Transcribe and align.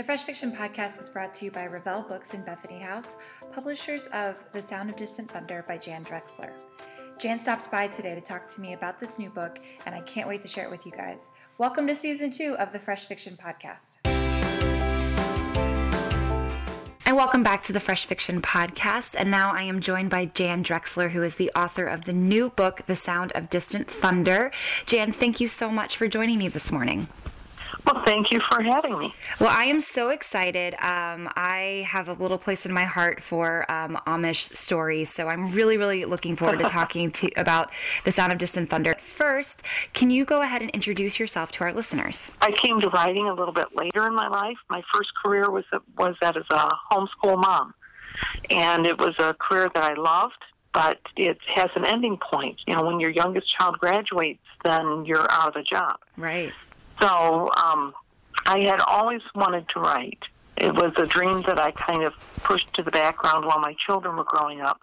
The 0.00 0.04
Fresh 0.04 0.24
Fiction 0.24 0.50
Podcast 0.50 0.98
is 0.98 1.10
brought 1.10 1.34
to 1.34 1.44
you 1.44 1.50
by 1.50 1.64
Revell 1.64 2.00
Books 2.00 2.32
and 2.32 2.42
Bethany 2.42 2.78
House, 2.78 3.16
publishers 3.52 4.06
of 4.14 4.42
The 4.50 4.62
Sound 4.62 4.88
of 4.88 4.96
Distant 4.96 5.30
Thunder 5.30 5.62
by 5.68 5.76
Jan 5.76 6.02
Drexler. 6.02 6.52
Jan 7.18 7.38
stopped 7.38 7.70
by 7.70 7.86
today 7.86 8.14
to 8.14 8.22
talk 8.22 8.48
to 8.48 8.62
me 8.62 8.72
about 8.72 8.98
this 8.98 9.18
new 9.18 9.28
book, 9.28 9.58
and 9.84 9.94
I 9.94 10.00
can't 10.00 10.26
wait 10.26 10.40
to 10.40 10.48
share 10.48 10.64
it 10.64 10.70
with 10.70 10.86
you 10.86 10.92
guys. 10.92 11.32
Welcome 11.58 11.86
to 11.86 11.94
season 11.94 12.30
two 12.30 12.56
of 12.56 12.72
the 12.72 12.78
Fresh 12.78 13.08
Fiction 13.08 13.36
Podcast. 13.36 13.98
And 17.04 17.14
welcome 17.14 17.42
back 17.42 17.62
to 17.64 17.74
the 17.74 17.80
Fresh 17.80 18.06
Fiction 18.06 18.40
Podcast. 18.40 19.16
And 19.18 19.30
now 19.30 19.52
I 19.52 19.64
am 19.64 19.80
joined 19.80 20.08
by 20.08 20.24
Jan 20.24 20.64
Drexler, 20.64 21.10
who 21.10 21.22
is 21.22 21.36
the 21.36 21.52
author 21.54 21.84
of 21.84 22.06
the 22.06 22.14
new 22.14 22.48
book, 22.48 22.86
The 22.86 22.96
Sound 22.96 23.32
of 23.34 23.50
Distant 23.50 23.86
Thunder. 23.86 24.50
Jan, 24.86 25.12
thank 25.12 25.40
you 25.40 25.48
so 25.48 25.70
much 25.70 25.98
for 25.98 26.08
joining 26.08 26.38
me 26.38 26.48
this 26.48 26.72
morning. 26.72 27.06
Well, 27.86 28.02
thank 28.04 28.32
you 28.32 28.40
for 28.50 28.62
having 28.62 28.98
me. 28.98 29.14
Well, 29.38 29.50
I 29.50 29.64
am 29.64 29.80
so 29.80 30.10
excited. 30.10 30.74
Um, 30.74 31.28
I 31.36 31.86
have 31.88 32.08
a 32.08 32.12
little 32.12 32.38
place 32.38 32.66
in 32.66 32.72
my 32.72 32.84
heart 32.84 33.22
for 33.22 33.70
um, 33.70 33.98
Amish 34.06 34.54
stories, 34.56 35.10
so 35.10 35.28
I'm 35.28 35.52
really, 35.52 35.76
really 35.76 36.04
looking 36.04 36.36
forward 36.36 36.58
to 36.58 36.68
talking 36.68 37.10
to 37.12 37.30
about 37.36 37.70
the 38.04 38.12
Sound 38.12 38.32
of 38.32 38.38
Distant 38.38 38.68
Thunder. 38.68 38.94
First, 38.94 39.62
can 39.94 40.10
you 40.10 40.24
go 40.24 40.42
ahead 40.42 40.62
and 40.62 40.70
introduce 40.72 41.18
yourself 41.18 41.52
to 41.52 41.64
our 41.64 41.72
listeners? 41.72 42.32
I 42.40 42.52
came 42.62 42.80
to 42.80 42.88
writing 42.90 43.28
a 43.28 43.34
little 43.34 43.54
bit 43.54 43.74
later 43.74 44.06
in 44.06 44.14
my 44.14 44.28
life. 44.28 44.56
My 44.68 44.82
first 44.92 45.10
career 45.24 45.50
was 45.50 45.64
was 45.96 46.16
that 46.20 46.36
as 46.36 46.44
a 46.50 46.70
homeschool 46.90 47.40
mom, 47.40 47.74
and 48.50 48.86
it 48.86 48.98
was 48.98 49.14
a 49.18 49.34
career 49.34 49.70
that 49.74 49.90
I 49.90 49.94
loved. 49.94 50.34
But 50.72 51.00
it 51.16 51.36
has 51.56 51.68
an 51.74 51.84
ending 51.84 52.16
point. 52.30 52.60
You 52.64 52.76
know, 52.76 52.84
when 52.84 53.00
your 53.00 53.10
youngest 53.10 53.48
child 53.58 53.80
graduates, 53.80 54.44
then 54.62 55.04
you're 55.04 55.28
out 55.28 55.48
of 55.48 55.56
a 55.56 55.64
job. 55.64 55.96
Right. 56.16 56.52
So 57.00 57.50
um, 57.56 57.94
I 58.46 58.60
had 58.60 58.80
always 58.80 59.22
wanted 59.34 59.68
to 59.70 59.80
write. 59.80 60.22
It 60.56 60.74
was 60.74 60.92
a 60.96 61.06
dream 61.06 61.42
that 61.46 61.58
I 61.58 61.70
kind 61.70 62.02
of 62.02 62.12
pushed 62.42 62.72
to 62.74 62.82
the 62.82 62.90
background 62.90 63.46
while 63.46 63.60
my 63.60 63.74
children 63.86 64.16
were 64.16 64.24
growing 64.24 64.60
up. 64.60 64.80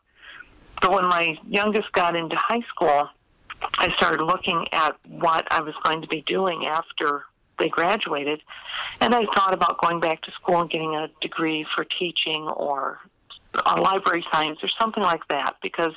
But 0.81 0.91
when 0.91 1.05
my 1.05 1.37
youngest 1.47 1.91
got 1.91 2.15
into 2.15 2.35
high 2.35 2.63
school, 2.69 3.09
I 3.77 3.93
started 3.95 4.23
looking 4.23 4.67
at 4.71 4.95
what 5.07 5.47
I 5.51 5.61
was 5.61 5.73
going 5.83 6.01
to 6.01 6.07
be 6.07 6.21
doing 6.21 6.67
after 6.67 7.25
they 7.59 7.69
graduated. 7.69 8.41
And 9.01 9.13
I 9.13 9.25
thought 9.35 9.53
about 9.53 9.79
going 9.81 9.99
back 9.99 10.21
to 10.23 10.31
school 10.31 10.61
and 10.61 10.69
getting 10.69 10.95
a 10.95 11.09
degree 11.21 11.65
for 11.75 11.85
teaching 11.99 12.43
or 12.43 12.99
a 13.65 13.81
library 13.81 14.23
science 14.31 14.59
or 14.61 14.69
something 14.79 15.03
like 15.03 15.27
that 15.29 15.55
because 15.61 15.93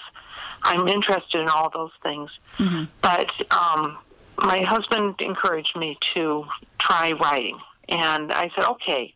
I'm 0.63 0.89
interested 0.89 1.41
in 1.41 1.49
all 1.49 1.71
those 1.71 1.91
things. 2.03 2.31
Mm-hmm. 2.59 2.85
But 3.01 3.31
um, 3.51 3.99
my 4.43 4.63
husband 4.67 5.17
encouraged 5.21 5.77
me 5.77 5.99
to 6.17 6.47
try 6.79 7.13
writing. 7.13 7.59
And 7.89 8.33
I 8.33 8.51
said, 8.57 8.65
okay, 8.65 9.15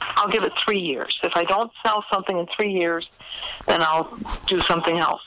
I'll 0.00 0.28
give 0.28 0.44
it 0.44 0.52
three 0.64 0.80
years. 0.80 1.18
If 1.22 1.32
I 1.36 1.44
don't 1.44 1.70
sell 1.84 2.04
something 2.12 2.38
in 2.38 2.46
three 2.58 2.72
years, 2.72 3.08
then 3.66 3.82
I'll 3.82 4.16
do 4.46 4.60
something 4.68 4.98
else. 4.98 5.22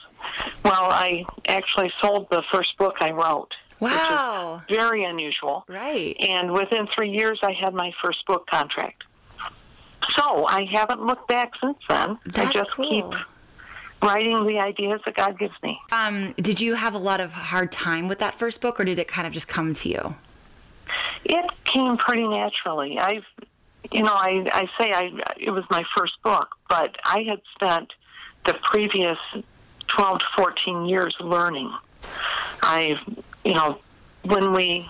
Well, 0.64 0.86
I 0.92 1.26
actually 1.48 1.92
sold 2.02 2.28
the 2.30 2.44
first 2.52 2.78
book 2.78 2.96
I 3.02 3.12
wrote. 3.12 3.52
Wow. 3.80 4.62
very 4.70 5.04
unusual. 5.04 5.66
Right. 5.68 6.16
And 6.20 6.52
within 6.52 6.88
three 6.96 7.10
years, 7.10 7.40
I 7.42 7.52
had 7.52 7.74
my 7.74 7.92
first 8.04 8.24
book 8.28 8.46
contract. 8.48 9.04
So 10.18 10.46
I 10.46 10.68
haven't 10.72 11.04
looked 11.04 11.28
back 11.28 11.52
since 11.60 11.78
then. 11.90 12.20
That's 12.28 12.50
I 12.56 12.60
just 12.60 12.72
cool. 12.72 12.86
keep 12.86 13.06
writing 14.02 14.46
the 14.46 14.60
ideas 14.60 15.02
that 15.06 15.16
God 15.16 15.38
gives 15.38 15.54
me. 15.62 15.80
Um, 15.92 16.34
did 16.34 16.60
you 16.60 16.74
have 16.76 16.96
a 16.96 16.98
lot 16.98 17.20
of 17.20 17.32
hard 17.32 17.72
time 17.72 18.08
with 18.08 18.20
that 18.20 18.36
first 18.36 18.62
book, 18.62 18.80
or 18.80 18.86
did 18.86 19.00
it 19.00 19.08
kind 19.08 19.28
of 19.28 19.34
just 19.34 19.48
come 19.48 19.74
to 19.76 19.90
you? 19.90 20.16
It 21.24 21.52
came 21.66 21.98
pretty 21.98 22.28
naturally. 22.28 22.98
I've, 22.98 23.26
you 23.92 24.04
know, 24.04 24.14
I, 24.14 24.48
I 24.52 24.70
say 24.80 24.92
I 24.92 25.12
it 25.38 25.52
was 25.52 25.64
my 25.70 25.84
first 25.96 26.14
book, 26.24 26.56
but 26.68 26.98
I 27.06 27.22
had 27.22 27.42
spent 27.56 27.94
the 28.46 28.54
previous 28.56 29.20
twelve 29.88 30.20
to 30.20 30.26
fourteen 30.36 30.86
years 30.86 31.16
learning. 31.20 31.72
I, 32.64 33.00
you 33.44 33.54
know, 33.54 33.80
when 34.24 34.54
we, 34.54 34.90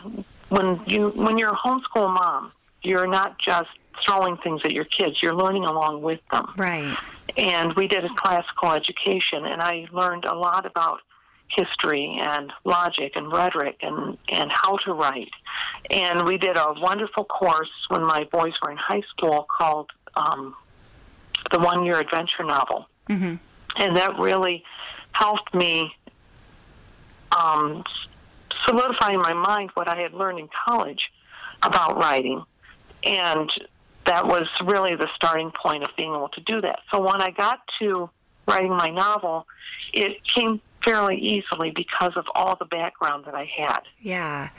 when 0.50 0.82
you, 0.86 1.10
when 1.10 1.38
you're 1.38 1.54
a 1.54 1.58
homeschool 1.58 2.14
mom, 2.14 2.52
you're 2.84 3.08
not 3.08 3.38
just 3.40 3.70
throwing 4.08 4.38
things 4.38 4.62
at 4.66 4.72
your 4.72 4.86
kids; 4.86 5.18
you're 5.22 5.36
learning 5.36 5.66
along 5.66 6.02
with 6.02 6.20
them. 6.32 6.52
Right 6.58 6.98
and 7.38 7.74
we 7.74 7.88
did 7.88 8.04
a 8.04 8.10
classical 8.16 8.72
education, 8.72 9.46
and 9.46 9.62
I 9.62 9.88
learned 9.92 10.26
a 10.26 10.36
lot 10.36 10.66
about 10.66 11.00
history 11.48 12.20
and 12.24 12.52
logic 12.64 13.14
and 13.16 13.32
rhetoric 13.32 13.78
and, 13.82 14.18
and 14.32 14.52
how 14.54 14.78
to 14.86 14.94
write. 14.94 15.32
And 15.90 16.26
we 16.26 16.38
did 16.38 16.58
a 16.58 16.74
wonderful 16.78 17.26
course 17.26 17.70
when 17.90 18.06
my 18.06 18.26
boys 18.32 18.54
were 18.62 18.72
in 18.72 18.78
high 18.78 19.02
school 19.10 19.46
called 19.50 19.90
um, 20.16 20.56
the 21.52 21.60
One 21.60 21.84
Year 21.84 22.00
Adventure 22.00 22.44
Novel. 22.44 22.88
Mm-hmm. 23.10 23.36
And 23.78 23.98
that 23.98 24.18
really 24.18 24.64
helped 25.12 25.54
me 25.54 25.94
um, 27.38 27.84
solidify 28.66 29.12
in 29.12 29.20
my 29.20 29.34
mind 29.34 29.72
what 29.74 29.90
I 29.90 30.02
had 30.02 30.14
learned 30.14 30.40
in 30.40 30.50
college 30.66 31.12
about 31.64 31.98
writing. 31.98 32.44
And 33.06 33.52
that 34.06 34.26
was 34.26 34.48
really 34.66 34.96
the 34.96 35.08
starting 35.16 35.52
point 35.52 35.84
of 35.84 35.90
being 35.96 36.14
able 36.14 36.30
to 36.30 36.42
do 36.42 36.62
that. 36.62 36.80
So 36.92 37.00
when 37.00 37.22
I 37.22 37.32
got 37.32 37.60
to 37.80 38.10
writing 38.48 38.72
my 38.72 38.90
novel, 38.90 39.48
it 39.94 40.24
came 40.26 40.62
fairly 40.84 41.18
easily 41.18 41.72
because 41.76 42.14
of 42.16 42.26
all 42.34 42.56
the 42.56 42.66
background 42.66 43.26
that 43.26 43.36
I 43.36 43.50
had. 43.56 43.82
Yeah. 44.00 44.50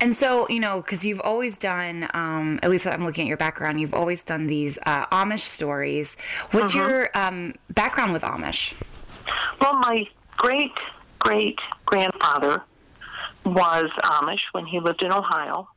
And 0.00 0.14
so, 0.14 0.46
you 0.48 0.60
know, 0.60 0.82
because 0.82 1.04
you've 1.04 1.20
always 1.20 1.56
done, 1.56 2.08
um, 2.12 2.60
at 2.62 2.70
least 2.70 2.86
I'm 2.86 3.04
looking 3.04 3.24
at 3.24 3.28
your 3.28 3.38
background, 3.38 3.80
you've 3.80 3.94
always 3.94 4.22
done 4.22 4.46
these 4.46 4.78
uh, 4.84 5.06
Amish 5.06 5.40
stories. 5.40 6.18
What's 6.50 6.74
mm-hmm. 6.74 6.90
your 6.90 7.10
um, 7.14 7.54
background 7.70 8.12
with 8.12 8.22
Amish? 8.22 8.74
Well, 9.60 9.74
my 9.78 10.06
great 10.36 10.72
great 11.18 11.58
grandfather 11.86 12.62
was 13.44 13.90
Amish 14.02 14.40
when 14.52 14.66
he 14.66 14.80
lived 14.80 15.02
in 15.04 15.12
Ohio. 15.12 15.68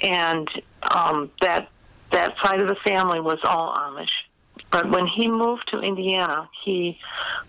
And 0.00 0.48
um, 0.82 1.30
that 1.40 1.68
that 2.12 2.34
side 2.42 2.60
of 2.60 2.68
the 2.68 2.76
family 2.76 3.20
was 3.20 3.38
all 3.44 3.74
Amish. 3.74 4.08
But 4.70 4.90
when 4.90 5.06
he 5.06 5.28
moved 5.28 5.68
to 5.70 5.80
Indiana, 5.80 6.48
he 6.64 6.98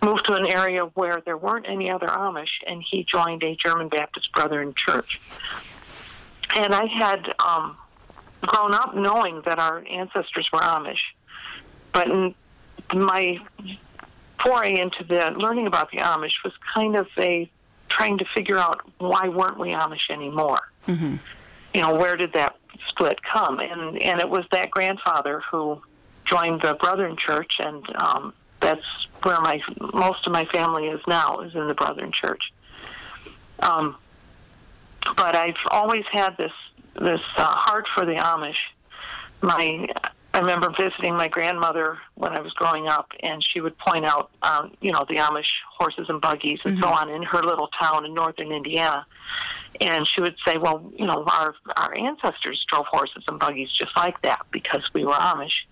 moved 0.02 0.26
to 0.28 0.34
an 0.34 0.48
area 0.48 0.84
where 0.84 1.22
there 1.26 1.38
weren't 1.38 1.68
any 1.68 1.90
other 1.90 2.08
Amish, 2.08 2.50
and 2.66 2.84
he 2.90 3.06
joined 3.12 3.44
a 3.44 3.56
German 3.56 3.88
Baptist 3.90 4.32
Brethren 4.34 4.74
church. 4.76 5.20
And 6.56 6.74
I 6.74 6.86
had 6.86 7.34
um, 7.40 7.78
grown 8.42 8.74
up 8.74 8.96
knowing 8.96 9.42
that 9.46 9.60
our 9.60 9.84
ancestors 9.90 10.48
were 10.52 10.60
Amish, 10.60 11.00
but 11.92 12.08
my 12.94 13.40
foray 14.42 14.80
into 14.80 15.04
the 15.04 15.34
learning 15.36 15.68
about 15.68 15.92
the 15.92 15.98
Amish 15.98 16.44
was 16.44 16.54
kind 16.76 16.96
of 16.96 17.08
a 17.18 17.50
trying 17.90 18.18
to 18.18 18.26
figure 18.36 18.58
out 18.58 18.82
why 19.00 19.28
weren't 19.28 19.60
we 19.60 19.72
Amish 19.72 20.10
anymore. 20.10 20.60
Mm-hmm. 20.88 21.16
You 21.74 21.82
know, 21.82 21.96
where 21.96 22.16
did 22.16 22.34
that 22.34 22.56
split 22.90 23.22
come, 23.24 23.60
and 23.60 24.02
and 24.02 24.20
it 24.20 24.30
was 24.30 24.46
that 24.52 24.72
grandfather 24.72 25.42
who 25.52 25.82
joined 26.26 26.62
the 26.62 26.76
Brethren 26.76 27.16
Church, 27.18 27.54
and 27.60 27.84
um, 28.02 28.34
that's 28.60 28.86
where 29.24 29.40
my 29.42 29.62
most 29.94 30.26
of 30.26 30.34
my 30.34 30.46
family 30.46 30.88
is 30.88 31.02
now 31.08 31.40
is 31.40 31.56
in 31.56 31.68
the 31.68 31.74
Brethren 31.74 32.12
Church. 32.12 32.52
Um, 33.60 33.96
but 35.16 35.36
I've 35.36 35.56
always 35.72 36.04
had 36.12 36.38
this 36.38 36.52
this 36.96 37.22
uh, 37.38 37.46
heart 37.46 37.88
for 37.94 38.06
the 38.06 38.16
Amish. 38.16 38.56
My 39.42 39.88
I 40.34 40.40
remember 40.40 40.72
visiting 40.78 41.16
my 41.16 41.28
grandmother 41.28 41.98
when 42.16 42.32
I 42.34 42.42
was 42.42 42.54
growing 42.54 42.88
up, 42.88 43.12
and 43.24 43.44
she 43.44 43.60
would 43.60 43.78
point 43.80 44.06
out, 44.06 44.30
um, 44.44 44.72
you 44.82 44.92
know, 44.92 45.06
the 45.10 45.16
Amish 45.16 45.48
horses 45.78 46.06
and 46.10 46.22
buggies 46.22 46.60
and 46.64 46.76
mm-hmm. 46.76 46.84
so 46.84 46.90
on 46.90 47.10
in 47.10 47.24
her 47.24 47.42
little 47.42 47.70
town 47.80 48.06
in 48.06 48.14
northern 48.14 48.52
Indiana. 48.52 49.06
And 49.82 50.08
she 50.08 50.22
would 50.22 50.36
say, 50.46 50.58
well, 50.58 50.92
you 50.96 51.06
know, 51.06 51.24
our 51.28 51.56
our 51.76 51.96
ancestors 51.98 52.66
drove 52.72 52.86
horses 52.88 53.24
and 53.28 53.40
buggies 53.40 53.72
just 53.72 53.96
like 53.96 54.22
that 54.22 54.46
because 54.52 54.84
we 54.94 55.06
were 55.06 55.14
Amish, 55.14 55.66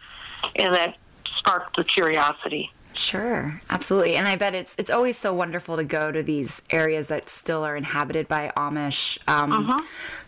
and 0.55 0.73
that 0.73 0.97
sparked 1.37 1.77
the 1.77 1.83
curiosity. 1.83 2.71
Sure, 2.93 3.61
absolutely, 3.69 4.15
and 4.15 4.27
I 4.27 4.37
bet 4.37 4.55
it's 4.55 4.73
it's 4.77 4.89
always 4.89 5.17
so 5.17 5.33
wonderful 5.33 5.75
to 5.75 5.83
go 5.83 6.11
to 6.11 6.23
these 6.23 6.61
areas 6.69 7.09
that 7.09 7.29
still 7.29 7.63
are 7.63 7.75
inhabited 7.75 8.27
by 8.27 8.53
Amish 8.55 9.17
um, 9.27 9.51
mm-hmm. 9.51 9.85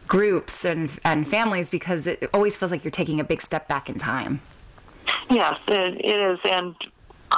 groups 0.07 0.65
and 0.65 0.91
and 1.06 1.27
families 1.27 1.69
because 1.69 2.07
it 2.07 2.29
always 2.33 2.57
feels 2.57 2.71
like 2.71 2.83
you're 2.83 2.91
taking 2.91 3.19
a 3.19 3.24
big 3.24 3.41
step 3.41 3.68
back 3.69 3.89
in 3.89 3.97
time. 3.97 4.41
Yes, 5.29 5.56
it, 5.69 6.01
it 6.03 6.18
is, 6.18 6.39
and 6.51 6.75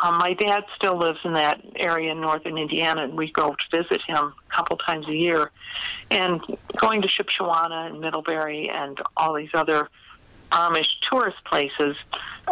um, 0.02 0.18
my 0.18 0.34
dad 0.34 0.64
still 0.76 0.98
lives 0.98 1.20
in 1.24 1.34
that 1.34 1.62
area 1.76 2.12
in 2.12 2.22
northern 2.22 2.58
Indiana, 2.58 3.04
and 3.04 3.18
we 3.18 3.32
go 3.32 3.56
to 3.56 3.82
visit 3.82 4.02
him 4.08 4.18
a 4.18 4.56
couple 4.56 4.78
times 4.78 5.08
a 5.08 5.16
year. 5.16 5.52
And 6.12 6.42
going 6.78 7.02
to 7.02 7.08
Shipshewana 7.08 7.88
and 7.88 8.00
Middlebury 8.00 8.70
and 8.70 8.98
all 9.18 9.34
these 9.34 9.50
other 9.54 9.90
Amish 10.52 10.88
tourist 11.10 11.38
places, 11.46 11.96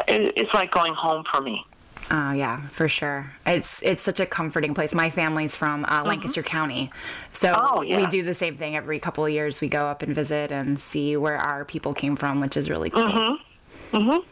it's 0.08 0.54
like 0.54 0.72
going 0.72 0.94
home 0.94 1.24
for 1.32 1.42
me. 1.42 1.66
Oh 2.10 2.32
yeah, 2.32 2.62
for 2.68 2.88
sure. 2.88 3.34
It's 3.46 3.82
it's 3.82 4.02
such 4.02 4.20
a 4.20 4.26
comforting 4.26 4.74
place. 4.74 4.94
My 4.94 5.10
family's 5.10 5.56
from 5.56 5.84
uh, 5.84 5.88
mm-hmm. 5.88 6.08
Lancaster 6.08 6.44
County, 6.44 6.90
so 7.34 7.54
oh, 7.58 7.82
yeah. 7.82 7.98
we 7.98 8.08
do 8.08 8.24
the 8.24 8.34
same 8.34 8.56
thing 8.56 8.78
every 8.78 9.00
couple 9.00 9.26
of 9.26 9.32
years. 9.32 9.60
We 9.60 9.68
go 9.68 9.88
up 9.88 10.04
and 10.04 10.16
visit 10.16 10.52
and 10.52 10.80
see 10.80 11.18
where 11.18 11.38
our 11.38 11.66
people 11.66 11.94
came 11.94 12.16
from, 12.16 12.40
which 12.40 12.56
is 12.56 12.70
really 12.70 12.90
cool. 12.90 13.04
Mm-hmm. 13.04 13.98
Mhm. 13.98 14.24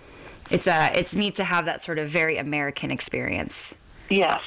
It's 0.51 0.67
a 0.67 0.91
it's 0.97 1.15
neat 1.15 1.35
to 1.35 1.43
have 1.43 1.65
that 1.65 1.83
sort 1.83 1.97
of 1.99 2.09
very 2.09 2.37
American 2.37 2.91
experience. 2.91 3.75
Yes. 4.09 4.39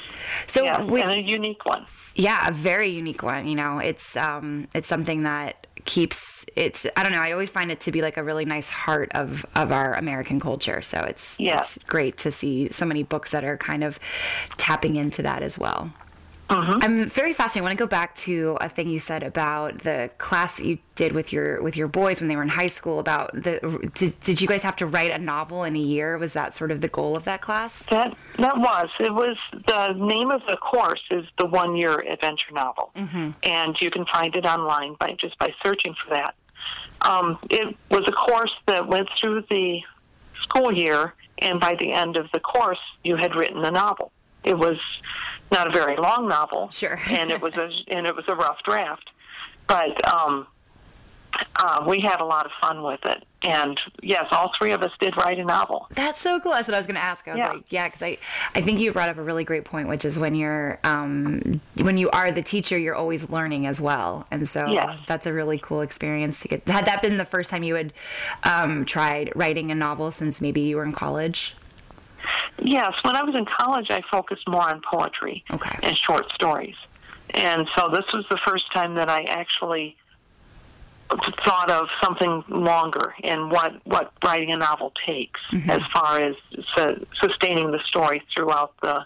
So 0.47 0.63
yes, 0.63 0.89
with 0.89 1.03
and 1.03 1.11
a 1.19 1.21
unique 1.21 1.65
one. 1.65 1.85
yeah, 2.15 2.47
a 2.47 2.51
very 2.51 2.87
unique 2.89 3.23
one. 3.23 3.45
You 3.47 3.55
know, 3.55 3.79
it's 3.79 4.15
um 4.15 4.67
it's 4.73 4.87
something 4.87 5.23
that 5.23 5.67
keeps 5.85 6.45
it's 6.55 6.85
I 6.95 7.03
don't 7.03 7.11
know. 7.11 7.19
I 7.21 7.31
always 7.31 7.49
find 7.49 7.71
it 7.71 7.81
to 7.81 7.91
be 7.91 8.01
like 8.01 8.17
a 8.17 8.23
really 8.23 8.45
nice 8.45 8.69
heart 8.69 9.11
of 9.15 9.45
of 9.55 9.71
our 9.71 9.93
American 9.95 10.39
culture. 10.39 10.81
So 10.81 10.99
it's 11.01 11.37
Yeah. 11.39 11.59
it's 11.59 11.77
great 11.79 12.17
to 12.19 12.31
see 12.31 12.69
so 12.69 12.85
many 12.85 13.03
books 13.03 13.31
that 13.31 13.43
are 13.43 13.57
kind 13.57 13.83
of 13.83 13.99
tapping 14.57 14.95
into 14.95 15.21
that 15.23 15.41
as 15.43 15.57
well. 15.59 15.91
I'm 16.49 17.07
very 17.07 17.33
fascinated. 17.33 17.63
I 17.63 17.69
want 17.69 17.77
to 17.77 17.83
go 17.83 17.87
back 17.87 18.15
to 18.17 18.57
a 18.59 18.67
thing 18.67 18.89
you 18.89 18.99
said 18.99 19.23
about 19.23 19.79
the 19.79 20.09
class 20.17 20.57
that 20.57 20.65
you 20.65 20.79
did 20.95 21.13
with 21.13 21.31
your 21.31 21.61
with 21.61 21.77
your 21.77 21.87
boys 21.87 22.19
when 22.19 22.27
they 22.27 22.35
were 22.35 22.41
in 22.41 22.49
high 22.49 22.67
school. 22.67 22.99
About 22.99 23.33
the 23.33 23.89
did, 23.93 24.19
did 24.21 24.41
you 24.41 24.47
guys 24.47 24.63
have 24.63 24.75
to 24.77 24.85
write 24.85 25.11
a 25.11 25.19
novel 25.19 25.63
in 25.63 25.75
a 25.75 25.79
year? 25.79 26.17
Was 26.17 26.33
that 26.33 26.53
sort 26.53 26.71
of 26.71 26.81
the 26.81 26.87
goal 26.87 27.15
of 27.15 27.23
that 27.25 27.41
class? 27.41 27.83
That 27.85 28.15
that 28.37 28.57
was 28.57 28.89
it 28.99 29.13
was 29.13 29.37
the 29.51 29.93
name 29.93 30.31
of 30.31 30.41
the 30.47 30.57
course 30.57 31.01
is 31.11 31.25
the 31.37 31.45
one 31.45 31.75
year 31.75 31.99
adventure 31.99 32.51
novel, 32.51 32.91
and 33.43 33.75
you 33.79 33.91
can 33.91 34.05
find 34.05 34.35
it 34.35 34.45
online 34.45 34.95
by 34.99 35.15
just 35.19 35.37
by 35.37 35.53
searching 35.63 35.95
for 36.03 36.15
that. 36.15 36.35
Um, 37.01 37.37
it 37.49 37.75
was 37.89 38.03
a 38.07 38.11
course 38.11 38.51
that 38.65 38.87
went 38.87 39.07
through 39.19 39.45
the 39.49 39.81
school 40.41 40.73
year, 40.73 41.13
and 41.39 41.59
by 41.59 41.75
the 41.79 41.91
end 41.91 42.17
of 42.17 42.27
the 42.33 42.39
course, 42.39 42.79
you 43.03 43.15
had 43.15 43.35
written 43.35 43.63
a 43.63 43.71
novel. 43.71 44.11
It 44.43 44.57
was 44.57 44.77
not 45.51 45.67
a 45.67 45.71
very 45.71 45.95
long 45.97 46.27
novel, 46.27 46.69
Sure. 46.71 46.99
and 47.09 47.29
it 47.31 47.41
was 47.41 47.55
a 47.55 47.69
and 47.95 48.05
it 48.07 48.15
was 48.15 48.25
a 48.27 48.35
rough 48.35 48.61
draft, 48.63 49.09
but 49.67 50.13
um, 50.13 50.47
uh, 51.61 51.83
we 51.87 51.99
had 52.01 52.19
a 52.21 52.25
lot 52.25 52.45
of 52.45 52.51
fun 52.61 52.83
with 52.83 52.99
it. 53.05 53.23
And 53.41 53.79
yes, 54.03 54.25
all 54.31 54.51
three 54.59 54.71
of 54.73 54.81
us 54.81 54.91
did 54.99 55.15
write 55.15 55.39
a 55.39 55.45
novel. 55.45 55.87
That's 55.91 56.19
so 56.19 56.41
cool. 56.41 56.51
That's 56.51 56.67
what 56.67 56.75
I 56.75 56.77
was 56.77 56.87
going 56.87 56.97
to 56.99 57.03
ask. 57.03 57.25
I 57.25 57.31
was 57.31 57.37
Yeah. 57.39 57.49
like, 57.51 57.63
yeah, 57.69 57.87
because 57.87 58.01
I, 58.03 58.17
I 58.53 58.59
think 58.59 58.81
you 58.81 58.91
brought 58.91 59.07
up 59.07 59.17
a 59.17 59.21
really 59.23 59.45
great 59.45 59.63
point, 59.63 59.87
which 59.87 60.03
is 60.03 60.19
when 60.19 60.35
you're, 60.35 60.77
um, 60.83 61.61
when 61.75 61.97
you 61.97 62.09
are 62.09 62.31
the 62.33 62.41
teacher, 62.41 62.77
you're 62.77 62.95
always 62.95 63.29
learning 63.29 63.65
as 63.65 63.79
well, 63.79 64.27
and 64.29 64.45
so 64.49 64.65
Yes. 64.69 64.97
that's 65.07 65.25
a 65.25 65.31
really 65.31 65.57
cool 65.57 65.79
experience 65.81 66.41
to 66.41 66.49
get. 66.49 66.67
Had 66.67 66.85
that 66.87 67.01
been 67.01 67.17
the 67.17 67.23
first 67.23 67.49
time 67.49 67.63
you 67.63 67.75
had 67.75 67.93
um, 68.43 68.83
tried 68.83 69.31
writing 69.35 69.71
a 69.71 69.75
novel 69.75 70.11
since 70.11 70.41
maybe 70.41 70.59
you 70.61 70.75
were 70.75 70.83
in 70.83 70.91
college? 70.91 71.55
Yes, 72.61 72.93
when 73.03 73.15
I 73.15 73.23
was 73.23 73.35
in 73.35 73.45
college, 73.45 73.87
I 73.89 74.01
focused 74.11 74.47
more 74.47 74.69
on 74.69 74.81
poetry 74.81 75.43
Okay. 75.51 75.79
and 75.83 75.97
short 75.97 76.31
stories. 76.33 76.75
And 77.33 77.67
so 77.77 77.89
this 77.89 78.05
was 78.13 78.25
the 78.29 78.37
first 78.43 78.65
time 78.73 78.95
that 78.95 79.09
I 79.09 79.23
actually 79.23 79.95
thought 81.43 81.71
of 81.71 81.87
something 82.03 82.43
longer 82.49 83.15
and 83.23 83.49
what, 83.49 83.73
what 83.85 84.11
writing 84.23 84.51
a 84.51 84.57
novel 84.57 84.93
takes 85.05 85.39
as 85.67 85.79
far 85.93 86.19
as 86.21 86.35
su- 86.77 87.05
sustaining 87.21 87.71
the 87.71 87.79
story 87.87 88.21
throughout 88.35 88.73
the 88.81 89.03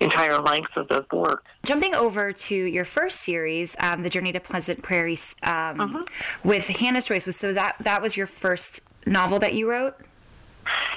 entire 0.00 0.38
length 0.40 0.76
of 0.76 0.88
the 0.88 1.04
work. 1.12 1.44
Jumping 1.64 1.94
over 1.94 2.32
to 2.32 2.54
your 2.54 2.84
first 2.84 3.20
series, 3.20 3.74
um, 3.80 4.02
the 4.02 4.10
Journey 4.10 4.30
to 4.32 4.40
Pleasant 4.40 4.82
Prairie, 4.82 5.16
um, 5.42 6.04
with 6.44 6.68
Hannah's 6.68 7.06
Choice, 7.06 7.26
was 7.26 7.36
so 7.36 7.52
that 7.54 7.76
that 7.80 8.00
was 8.02 8.16
your 8.16 8.26
first 8.26 8.80
novel 9.06 9.38
that 9.38 9.54
you 9.54 9.68
wrote. 9.70 9.96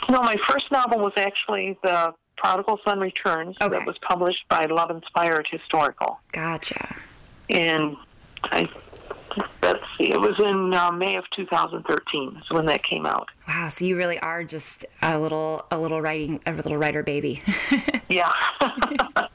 No, 0.10 0.22
my 0.22 0.36
first 0.48 0.72
novel 0.72 1.00
was 1.00 1.14
actually 1.18 1.78
The 1.84 2.14
Prodigal 2.38 2.80
Son 2.84 3.00
Returns 3.00 3.56
Okay. 3.62 3.70
that 3.78 3.86
was 3.86 3.98
published 4.00 4.44
by 4.50 4.66
Love 4.66 4.90
Inspired 4.92 5.48
Historical. 5.52 6.20
Gotcha. 6.32 6.96
and 7.50 7.96
I 8.44 8.68
let's 9.62 9.84
see, 9.98 10.12
it 10.12 10.20
was 10.20 10.38
in 10.40 10.74
uh, 10.74 10.92
May 10.92 11.16
of 11.16 11.24
2013 11.36 12.42
is 12.44 12.50
when 12.50 12.66
that 12.66 12.84
came 12.84 13.06
out. 13.06 13.30
Wow. 13.48 13.70
So 13.70 13.86
you 13.86 13.96
really 13.96 14.20
are 14.20 14.44
just 14.44 14.86
a 15.02 15.18
little, 15.18 15.66
a 15.72 15.78
little 15.78 16.02
writing, 16.02 16.42
a 16.46 16.52
little 16.52 16.78
writer 16.78 17.04
baby. 17.04 17.42
Yeah. 18.10 18.30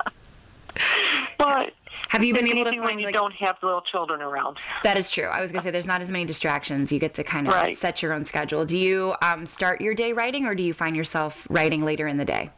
Have 2.08 2.22
you 2.24 2.32
been 2.34 2.46
able 2.46 2.62
to 2.64 2.68
anything 2.68 2.82
when 2.84 2.98
you 2.98 3.06
like 3.06 3.14
don't 3.14 3.32
have 3.34 3.56
little 3.62 3.80
children 3.82 4.22
around. 4.22 4.58
that 4.82 4.96
is 4.96 5.10
true. 5.10 5.24
I 5.26 5.40
was 5.40 5.50
gonna 5.52 5.62
say 5.62 5.70
there's 5.70 5.86
not 5.86 6.00
as 6.00 6.10
many 6.10 6.24
distractions. 6.24 6.92
You 6.92 6.98
get 7.00 7.14
to 7.14 7.24
kind 7.24 7.46
of 7.48 7.54
Right. 7.54 7.76
set 7.76 8.02
your 8.02 8.12
own 8.12 8.24
schedule. 8.24 8.64
Do 8.64 8.78
you 8.78 9.14
um, 9.22 9.44
start 9.46 9.80
your 9.80 9.94
day 9.94 10.12
writing, 10.12 10.46
or 10.46 10.54
do 10.54 10.62
you 10.62 10.72
find 10.72 10.94
yourself 10.96 11.46
writing 11.50 11.84
later 11.84 12.06
in 12.06 12.16
the 12.16 12.24
day? 12.24 12.50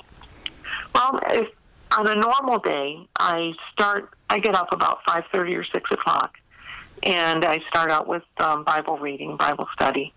Well, 0.94 1.20
if, 1.28 1.48
on 1.96 2.06
a 2.06 2.14
normal 2.14 2.58
day, 2.58 3.06
I 3.18 3.52
start. 3.72 4.10
I 4.30 4.38
get 4.38 4.54
up 4.54 4.68
about 4.72 4.98
5:30 5.08 5.56
or 5.56 5.64
6 5.64 5.90
o'clock, 5.92 6.36
and 7.04 7.44
I 7.44 7.58
start 7.68 7.90
out 7.90 8.06
with 8.06 8.24
um, 8.38 8.64
Bible 8.64 8.98
reading, 8.98 9.36
Bible 9.36 9.66
study. 9.72 10.12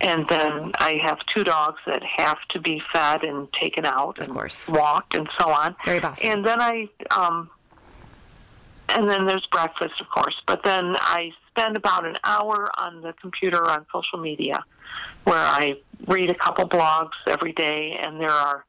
And 0.00 0.26
then 0.28 0.72
I 0.80 0.98
have 1.02 1.18
two 1.26 1.44
dogs 1.44 1.78
that 1.86 2.02
have 2.02 2.38
to 2.48 2.58
be 2.60 2.82
fed 2.92 3.22
and 3.22 3.52
taken 3.52 3.84
out, 3.86 4.18
Of 4.18 4.24
and 4.24 4.34
course. 4.34 4.66
walked, 4.66 5.14
and 5.14 5.28
so 5.38 5.48
on. 5.50 5.76
Very 5.84 6.00
bossy. 6.00 6.26
And 6.26 6.44
then 6.44 6.60
I, 6.60 6.88
um, 7.16 7.48
and 8.94 9.08
then 9.08 9.26
there's 9.26 9.46
breakfast, 9.46 10.00
of 10.00 10.08
course. 10.08 10.34
But 10.46 10.62
then 10.64 10.94
I 11.00 11.32
spend 11.50 11.76
about 11.76 12.06
an 12.06 12.16
hour 12.24 12.70
on 12.78 13.02
the 13.02 13.12
computer 13.14 13.68
on 13.68 13.86
social 13.92 14.18
media, 14.18 14.64
where 15.24 15.36
I 15.38 15.74
read 16.06 16.30
a 16.30 16.34
couple 16.34 16.68
blogs 16.68 17.10
every 17.26 17.52
day, 17.52 17.98
and 18.02 18.20
there 18.20 18.30
are, 18.30 18.64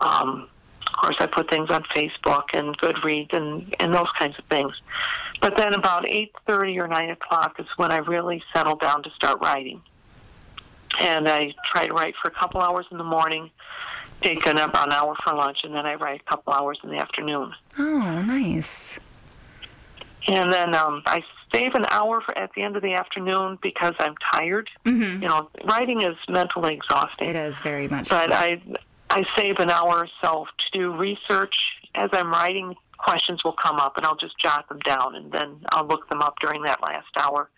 um, 0.00 0.48
of 0.86 0.92
course, 0.92 1.16
I 1.20 1.26
put 1.26 1.50
things 1.50 1.70
on 1.70 1.82
Facebook 1.84 2.44
and 2.54 2.76
Goodreads 2.78 3.34
and 3.36 3.74
and 3.80 3.94
those 3.94 4.10
kinds 4.18 4.38
of 4.38 4.44
things. 4.46 4.72
But 5.40 5.56
then 5.56 5.74
about 5.74 6.08
eight 6.08 6.32
thirty 6.46 6.78
or 6.78 6.88
nine 6.88 7.10
o'clock 7.10 7.60
is 7.60 7.66
when 7.76 7.92
I 7.92 7.98
really 7.98 8.42
settle 8.52 8.76
down 8.76 9.02
to 9.04 9.10
start 9.10 9.40
writing, 9.40 9.80
and 11.00 11.28
I 11.28 11.54
try 11.72 11.86
to 11.86 11.94
write 11.94 12.14
for 12.20 12.28
a 12.28 12.34
couple 12.34 12.60
hours 12.60 12.86
in 12.90 12.98
the 12.98 13.04
morning. 13.04 13.50
Take 14.20 14.44
an, 14.48 14.58
about 14.58 14.88
an 14.88 14.92
hour 14.92 15.14
for 15.22 15.32
lunch, 15.32 15.58
and 15.62 15.72
then 15.72 15.86
I 15.86 15.94
write 15.94 16.20
a 16.20 16.24
couple 16.28 16.52
hours 16.52 16.80
in 16.82 16.90
the 16.90 16.96
afternoon. 16.96 17.54
Oh, 17.78 18.20
nice. 18.22 18.98
And 20.30 20.52
then 20.52 20.74
um, 20.74 21.02
I 21.06 21.22
save 21.54 21.74
an 21.74 21.86
hour 21.90 22.20
for, 22.20 22.36
at 22.36 22.50
the 22.54 22.62
end 22.62 22.76
of 22.76 22.82
the 22.82 22.94
afternoon 22.94 23.58
because 23.62 23.94
I'm 23.98 24.14
tired. 24.32 24.68
Mm-hmm. 24.84 25.22
You 25.22 25.28
know, 25.28 25.50
writing 25.64 26.02
is 26.02 26.16
mentally 26.28 26.74
exhausting. 26.74 27.28
It 27.28 27.36
is 27.36 27.58
very 27.60 27.88
much. 27.88 28.10
But 28.10 28.32
I, 28.32 28.60
I 29.10 29.24
save 29.36 29.56
an 29.58 29.70
hour 29.70 30.00
or 30.04 30.08
so 30.22 30.44
to 30.44 30.78
do 30.78 30.96
research. 30.96 31.54
As 31.94 32.10
I'm 32.12 32.30
writing, 32.30 32.74
questions 32.98 33.42
will 33.42 33.54
come 33.54 33.76
up, 33.76 33.96
and 33.96 34.04
I'll 34.04 34.16
just 34.16 34.38
jot 34.38 34.68
them 34.68 34.80
down, 34.80 35.14
and 35.16 35.32
then 35.32 35.60
I'll 35.72 35.86
look 35.86 36.08
them 36.10 36.20
up 36.20 36.34
during 36.40 36.62
that 36.64 36.82
last 36.82 37.08
hour. 37.16 37.48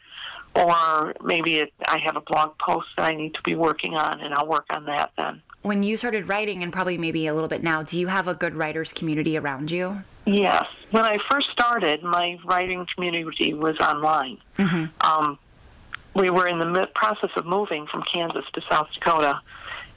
Or 0.54 1.14
maybe 1.22 1.56
it, 1.56 1.72
I 1.86 1.98
have 2.04 2.16
a 2.16 2.20
blog 2.20 2.56
post 2.58 2.86
that 2.96 3.06
I 3.06 3.14
need 3.14 3.34
to 3.34 3.42
be 3.42 3.54
working 3.54 3.94
on, 3.94 4.20
and 4.20 4.32
I'll 4.34 4.46
work 4.48 4.66
on 4.72 4.84
that 4.86 5.10
then. 5.16 5.42
when 5.62 5.82
you 5.82 5.96
started 5.96 6.28
writing, 6.28 6.62
and 6.62 6.72
probably 6.72 6.96
maybe 6.98 7.26
a 7.26 7.34
little 7.34 7.48
bit 7.48 7.62
now, 7.62 7.82
do 7.82 7.98
you 7.98 8.06
have 8.06 8.28
a 8.28 8.34
good 8.34 8.54
writers 8.54 8.92
community 8.92 9.36
around 9.36 9.70
you? 9.70 10.02
Yes. 10.32 10.66
When 10.90 11.04
I 11.04 11.18
first 11.30 11.50
started, 11.50 12.02
my 12.02 12.38
writing 12.44 12.86
community 12.94 13.54
was 13.54 13.76
online. 13.78 14.38
Um, 15.00 15.38
we 16.14 16.30
were 16.30 16.46
in 16.46 16.58
the 16.58 16.88
process 16.94 17.30
of 17.36 17.46
moving 17.46 17.86
from 17.86 18.02
Kansas 18.02 18.44
to 18.54 18.60
South 18.68 18.88
Dakota, 18.94 19.40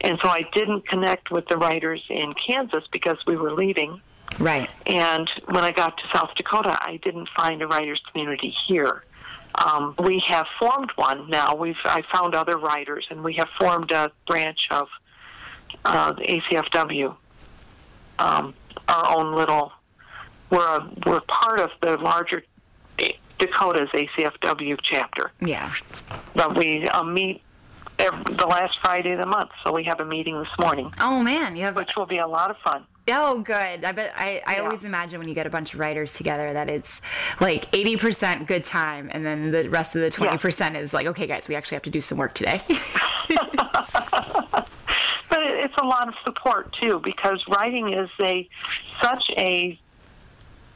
and 0.02 0.20
so 0.24 0.30
I 0.30 0.44
didn't 0.54 0.88
connect 0.88 1.32
with 1.32 1.48
the 1.48 1.58
writers 1.58 2.04
in 2.10 2.34
Kansas 2.48 2.84
because 2.92 3.18
we 3.26 3.36
were 3.36 3.54
leaving. 3.54 4.02
Right. 4.40 4.70
And 4.88 5.30
when 5.46 5.64
I 5.64 5.72
got 5.72 5.98
to 5.98 6.04
South 6.14 6.32
Dakota, 6.36 6.78
I 6.82 7.00
didn't 7.04 7.30
find 7.36 7.62
a 7.62 7.68
writers 7.68 8.02
community 8.12 8.54
here. 8.68 9.04
Um, 9.64 9.96
we 10.00 10.24
have 10.28 10.48
formed 10.60 10.92
one 10.96 11.30
now. 11.30 11.56
We've 11.56 11.76
I 11.86 12.02
found 12.12 12.36
other 12.36 12.58
writers, 12.58 13.06
and 13.10 13.24
we 13.24 13.34
have 13.36 13.50
formed 13.60 13.92
a 13.92 14.12
branch 14.28 14.68
of 14.72 14.88
uh, 15.86 16.14
the 16.14 16.24
ACFW. 16.24 17.16
Um, 18.20 18.54
our 18.88 19.18
own 19.18 19.36
little. 19.36 19.72
We're 20.54 20.78
a, 20.78 20.90
we're 21.08 21.22
part 21.22 21.60
of 21.60 21.72
the 21.82 21.98
larger 21.98 22.44
Dakota's 23.40 23.90
ACFW 23.90 24.78
chapter, 24.84 25.32
Yeah. 25.42 25.74
but 26.36 26.56
we 26.56 26.88
uh, 26.90 27.04
meet 27.04 27.42
every, 27.98 28.36
the 28.36 28.46
last 28.46 28.78
Friday 28.84 29.14
of 29.14 29.20
the 29.20 29.26
month. 29.26 29.50
So 29.64 29.74
we 29.74 29.84
have 29.86 30.00
a 30.00 30.06
meeting 30.06 30.38
this 30.38 30.48
morning, 30.60 30.94
Oh 31.00 31.22
man, 31.24 31.56
you 31.56 31.64
have. 31.64 31.76
which 31.76 31.90
will 31.98 32.06
be 32.06 32.20
a 32.20 32.28
lot 32.28 32.52
of 32.52 32.58
fun. 32.64 32.86
Oh, 33.10 33.40
good. 33.42 33.84
I 33.84 33.92
bet. 33.92 34.14
I, 34.16 34.42
I 34.48 34.56
Yeah. 34.58 34.62
always 34.62 34.86
imagine 34.86 35.20
when 35.20 35.28
you 35.28 35.34
get 35.36 35.46
a 35.48 35.50
bunch 35.50 35.74
of 35.74 35.80
writers 35.80 36.14
together 36.14 36.54
that 36.54 36.70
it's 36.70 37.02
like 37.42 37.66
eighty 37.76 37.98
percent 37.98 38.48
good 38.48 38.64
time, 38.64 39.10
and 39.12 39.26
then 39.26 39.52
the 39.52 39.68
rest 39.70 39.94
of 39.96 40.02
the 40.02 40.10
twenty 40.10 40.38
percent 40.38 40.78
is 40.78 40.94
like, 40.94 41.08
okay, 41.08 41.28
guys, 41.28 41.50
we 41.50 41.56
actually 41.56 41.76
have 41.76 41.84
to 41.84 41.90
do 41.90 42.00
some 42.00 42.18
work 42.18 42.34
today. 42.34 42.62
but 42.70 44.68
it's 45.42 45.74
a 45.82 45.86
lot 45.86 46.08
of 46.08 46.14
support 46.24 46.74
too 46.82 47.02
because 47.04 47.44
writing 47.50 47.92
is 47.92 48.10
a 48.22 48.48
such 49.02 49.26
a 49.38 49.78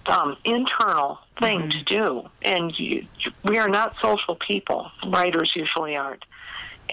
um, 0.07 0.37
internal 0.43 1.19
thing 1.39 1.69
to 1.69 1.83
do. 1.83 2.29
And 2.41 2.73
you, 2.77 3.05
we 3.43 3.57
are 3.57 3.69
not 3.69 3.95
social 4.01 4.35
people. 4.35 4.91
Writers 5.07 5.51
usually 5.55 5.95
aren't. 5.95 6.23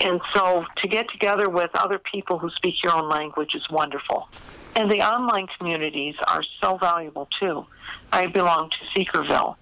And 0.01 0.21
so 0.35 0.65
to 0.79 0.89
get 0.89 1.09
together 1.11 1.49
with 1.49 1.71
other 1.75 1.99
people 1.99 2.39
who 2.39 2.51
speak 2.51 2.83
your 2.83 2.93
own 2.93 3.09
language 3.09 3.55
is 3.55 3.69
wonderful. 3.71 4.29
And 4.77 4.91
the 4.91 5.03
online 5.03 5.47
communities 5.57 6.17
are 6.27 6.43
so 6.61 6.77
valuable 6.77 7.29
too. 7.39 7.65
I 8.13 8.27
belong 8.27 8.71
to 8.71 8.77
seekerville 9.01 9.57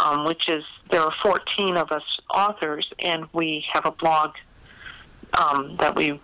um, 0.00 0.24
which 0.24 0.48
is 0.48 0.64
there 0.90 1.02
are 1.02 1.12
14 1.22 1.76
of 1.76 1.92
us 1.92 2.02
authors 2.32 2.90
and 3.00 3.26
we 3.32 3.64
have 3.72 3.86
a 3.86 3.90
blog 3.90 4.34
um, 5.38 5.76
that 5.76 5.94
we 5.94 6.20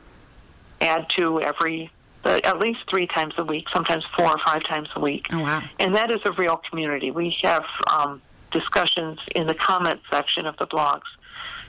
add 0.80 1.06
to 1.16 1.40
every 1.40 1.90
uh, 2.26 2.40
at 2.44 2.58
least 2.58 2.80
three 2.90 3.06
times 3.06 3.34
a 3.38 3.44
week, 3.44 3.66
sometimes 3.72 4.04
four 4.16 4.26
or 4.26 4.38
five 4.44 4.62
times 4.64 4.88
a 4.96 5.00
week. 5.00 5.26
Oh 5.32 5.40
wow! 5.40 5.62
And 5.78 5.94
that 5.94 6.10
is 6.10 6.20
a 6.24 6.32
real 6.32 6.60
community. 6.68 7.10
We 7.10 7.36
have 7.42 7.64
um, 7.92 8.20
discussions 8.50 9.18
in 9.34 9.46
the 9.46 9.54
comment 9.54 10.00
section 10.10 10.46
of 10.46 10.56
the 10.58 10.66
blogs 10.66 11.08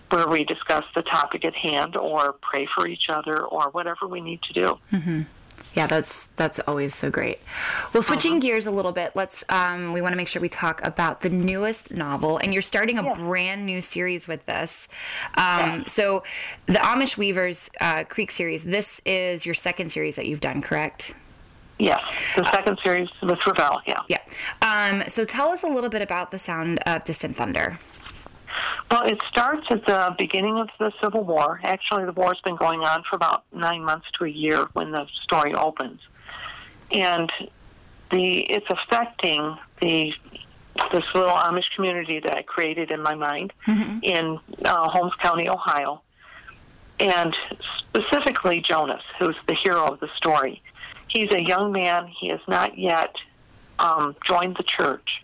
where 0.10 0.28
we 0.28 0.44
discuss 0.46 0.86
the 0.96 1.04
topic 1.04 1.44
at 1.46 1.54
hand 1.54 1.96
or 1.96 2.34
pray 2.42 2.68
for 2.74 2.88
each 2.88 3.10
other 3.10 3.44
or 3.44 3.70
whatever 3.72 4.08
we 4.08 4.22
need 4.22 4.42
to 4.44 4.54
do. 4.54 4.78
Mm-hmm. 4.94 5.22
Yeah, 5.78 5.86
that's 5.86 6.26
that's 6.38 6.60
always 6.62 6.96
so 6.96 7.12
great. 7.12 7.40
Well, 7.94 8.02
switching 8.02 8.34
uh-huh. 8.34 8.42
gears 8.42 8.66
a 8.66 8.72
little 8.72 8.92
bit, 8.92 9.12
let's 9.16 9.44
um, 9.50 9.94
we 9.94 10.02
want 10.02 10.14
to 10.14 10.18
make 10.18 10.28
sure 10.28 10.42
we 10.42 10.50
talk 10.50 10.84
about 10.84 11.22
the 11.22 11.30
newest 11.30 11.92
novel, 11.92 12.40
and 12.40 12.52
you're 12.52 12.64
starting 12.64 12.98
a 12.98 13.04
yeah. 13.04 13.14
brand 13.14 13.66
new 13.66 13.82
series 13.82 14.28
with 14.28 14.44
this. 14.48 14.88
Um, 15.36 15.36
yeah. 15.36 15.84
So, 15.86 16.24
the 16.66 16.74
Amish 16.80 17.16
Weaver's 17.16 17.70
uh, 17.80 18.06
Creek 18.06 18.32
series. 18.32 18.64
This 18.64 19.02
is 19.06 19.46
your 19.46 19.54
second 19.54 19.92
series 19.92 20.16
that 20.16 20.26
you've 20.26 20.42
done, 20.42 20.64
correct? 20.64 21.14
Yes, 21.78 22.04
the 22.36 22.44
second 22.52 22.80
uh, 22.80 22.84
series 22.84 23.10
with 23.22 23.46
Revell. 23.46 23.82
Yeah. 23.86 24.02
Yeah. 24.08 24.22
Um, 24.64 25.04
so, 25.08 25.26
tell 25.26 25.50
us 25.50 25.64
a 25.64 25.68
little 25.68 25.92
bit 25.92 26.02
about 26.02 26.32
the 26.32 26.40
sound 26.40 26.80
of 26.88 27.04
Distant 27.04 27.36
Thunder. 27.36 27.78
Well, 28.90 29.04
it 29.04 29.22
starts 29.30 29.68
at 29.70 29.86
the 29.86 30.16
beginning 30.18 30.60
of 30.60 30.70
the 30.80 30.94
Civil 31.02 31.24
War. 31.24 31.60
Actually, 31.64 32.06
the 32.06 32.14
war's 32.14 32.40
been 32.42 32.56
going 32.56 32.82
on 32.82 33.04
for 33.04 33.18
about 33.18 33.44
nine 33.52 33.84
months 33.84 34.08
to 34.18 34.26
a 34.26 34.30
year 34.30 34.68
when 34.74 34.92
the 34.92 35.08
story 35.24 35.54
opens, 35.54 36.00
and 36.92 37.30
the 38.12 38.40
it's 38.44 38.68
affecting 38.70 39.58
the 39.82 40.14
this 40.92 41.04
little 41.14 41.30
Amish 41.32 41.66
community 41.76 42.20
that 42.20 42.36
I 42.36 42.44
created 42.44 42.92
in 42.92 43.02
my 43.02 43.16
mind 43.16 43.52
mm-hmm. 43.66 44.00
in 44.04 44.40
uh, 44.64 44.88
Holmes 44.90 45.14
County, 45.22 45.50
Ohio, 45.50 46.02
and 47.00 47.36
specifically 47.80 48.64
Jonas, 48.68 49.02
who's 49.20 49.36
the 49.48 49.56
hero 49.56 49.86
of 49.86 50.00
the 50.00 50.10
story. 50.16 50.62
He's 51.10 51.34
a 51.34 51.44
young 51.44 51.72
man. 51.72 52.08
He 52.08 52.30
has 52.30 52.42
not 52.48 52.78
yet 52.78 53.14
um, 53.80 54.16
joined 54.26 54.56
the 54.58 54.64
church 54.64 55.24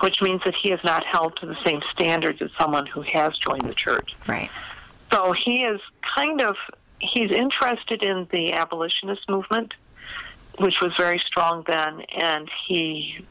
which 0.00 0.20
means 0.22 0.40
that 0.44 0.54
he 0.62 0.72
is 0.72 0.80
not 0.84 1.04
held 1.04 1.36
to 1.36 1.46
the 1.46 1.56
same 1.64 1.80
standards 1.92 2.40
as 2.42 2.50
someone 2.58 2.86
who 2.86 3.02
has 3.02 3.36
joined 3.38 3.62
the 3.62 3.74
church. 3.74 4.14
Right. 4.26 4.50
So 5.12 5.32
he 5.32 5.64
is 5.64 5.80
kind 6.16 6.40
of 6.40 6.56
he's 6.98 7.30
interested 7.30 8.04
in 8.04 8.26
the 8.30 8.52
abolitionist 8.52 9.28
movement, 9.28 9.74
which 10.58 10.80
was 10.80 10.92
very 10.96 11.20
strong 11.26 11.64
then, 11.66 12.02
and 12.22 12.48
he 12.66 13.24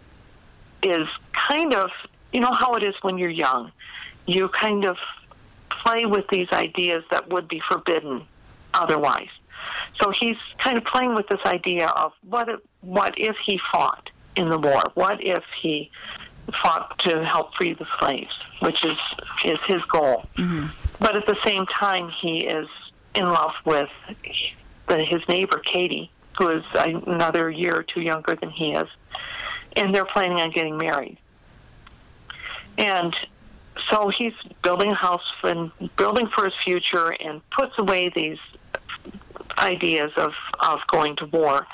is 0.83 1.07
kind 1.31 1.73
of 1.73 1.89
you 2.31 2.39
know 2.39 2.51
how 2.51 2.75
it 2.75 2.85
is 2.85 2.95
when 3.01 3.17
you're 3.17 3.29
young. 3.29 3.71
You 4.27 4.49
kind 4.49 4.85
of 4.85 4.97
play 5.69 6.05
with 6.05 6.27
these 6.29 6.47
ideas 6.51 7.03
that 7.11 7.29
would 7.29 7.47
be 7.47 7.61
forbidden 7.67 8.23
otherwise. 8.73 9.29
So 10.01 10.11
he's 10.19 10.37
kind 10.63 10.77
of 10.77 10.85
playing 10.85 11.15
with 11.15 11.27
this 11.27 11.39
idea 11.45 11.87
of 11.87 12.13
what 12.23 12.49
if, 12.49 12.59
what 12.81 13.13
if 13.17 13.35
he 13.45 13.59
fought 13.71 14.09
in 14.35 14.49
the 14.49 14.57
war? 14.57 14.83
What 14.93 15.23
if 15.23 15.43
he 15.61 15.91
fought 16.63 16.97
to 16.99 17.23
help 17.25 17.53
free 17.55 17.73
the 17.73 17.87
slaves, 17.99 18.33
which 18.59 18.83
is 18.85 18.97
is 19.45 19.59
his 19.67 19.81
goal. 19.85 20.25
Mm-hmm. 20.35 20.67
But 20.99 21.15
at 21.15 21.25
the 21.25 21.37
same 21.45 21.65
time, 21.65 22.11
he 22.21 22.45
is 22.45 22.67
in 23.15 23.25
love 23.25 23.53
with 23.65 23.89
the, 24.87 25.03
his 25.03 25.21
neighbor 25.27 25.59
Katie, 25.59 26.11
who 26.37 26.49
is 26.49 26.63
another 26.75 27.49
year 27.49 27.75
or 27.75 27.83
two 27.83 28.01
younger 28.01 28.35
than 28.35 28.49
he 28.49 28.73
is, 28.73 28.87
and 29.75 29.93
they're 29.93 30.05
planning 30.05 30.39
on 30.39 30.51
getting 30.51 30.77
married. 30.77 31.17
And 32.77 33.15
so 33.89 34.09
he's 34.09 34.33
building 34.61 34.91
a 34.91 34.95
house 34.95 35.21
and 35.43 35.71
building 35.95 36.27
for 36.27 36.45
his 36.45 36.53
future, 36.63 37.09
and 37.09 37.41
puts 37.49 37.73
away 37.77 38.11
these 38.13 38.39
ideas 39.57 40.11
of 40.17 40.33
of 40.59 40.79
going 40.87 41.15
to 41.17 41.25
war. 41.25 41.67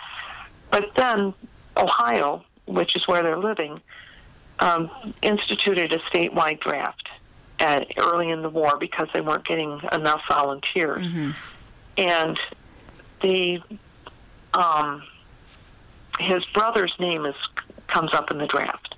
But 0.71 0.93
then 0.95 1.33
Ohio, 1.75 2.43
which 2.65 2.95
is 2.95 3.07
where 3.07 3.23
they're 3.23 3.37
living, 3.37 3.81
um, 4.59 4.89
instituted 5.21 5.93
a 5.93 5.99
statewide 5.99 6.59
draft 6.59 7.07
at, 7.59 7.91
early 7.99 8.29
in 8.29 8.41
the 8.41 8.49
war 8.49 8.77
because 8.77 9.07
they 9.13 9.21
weren't 9.21 9.45
getting 9.45 9.79
enough 9.91 10.21
volunteers. 10.29 11.07
Mm-hmm. 11.07 11.31
And 11.97 12.39
the 13.21 13.61
um, 14.53 15.03
his 16.19 16.43
brother's 16.53 16.93
name 16.99 17.25
is 17.25 17.35
comes 17.87 18.13
up 18.13 18.31
in 18.31 18.37
the 18.37 18.47
draft, 18.47 18.95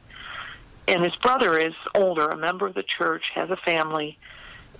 and 0.88 1.04
his 1.04 1.16
brother 1.18 1.58
is 1.58 1.74
older, 1.96 2.28
a 2.28 2.38
member 2.38 2.68
of 2.68 2.74
the 2.74 2.84
church, 2.84 3.24
has 3.36 3.50
a 3.50 3.58
family, 3.58 4.18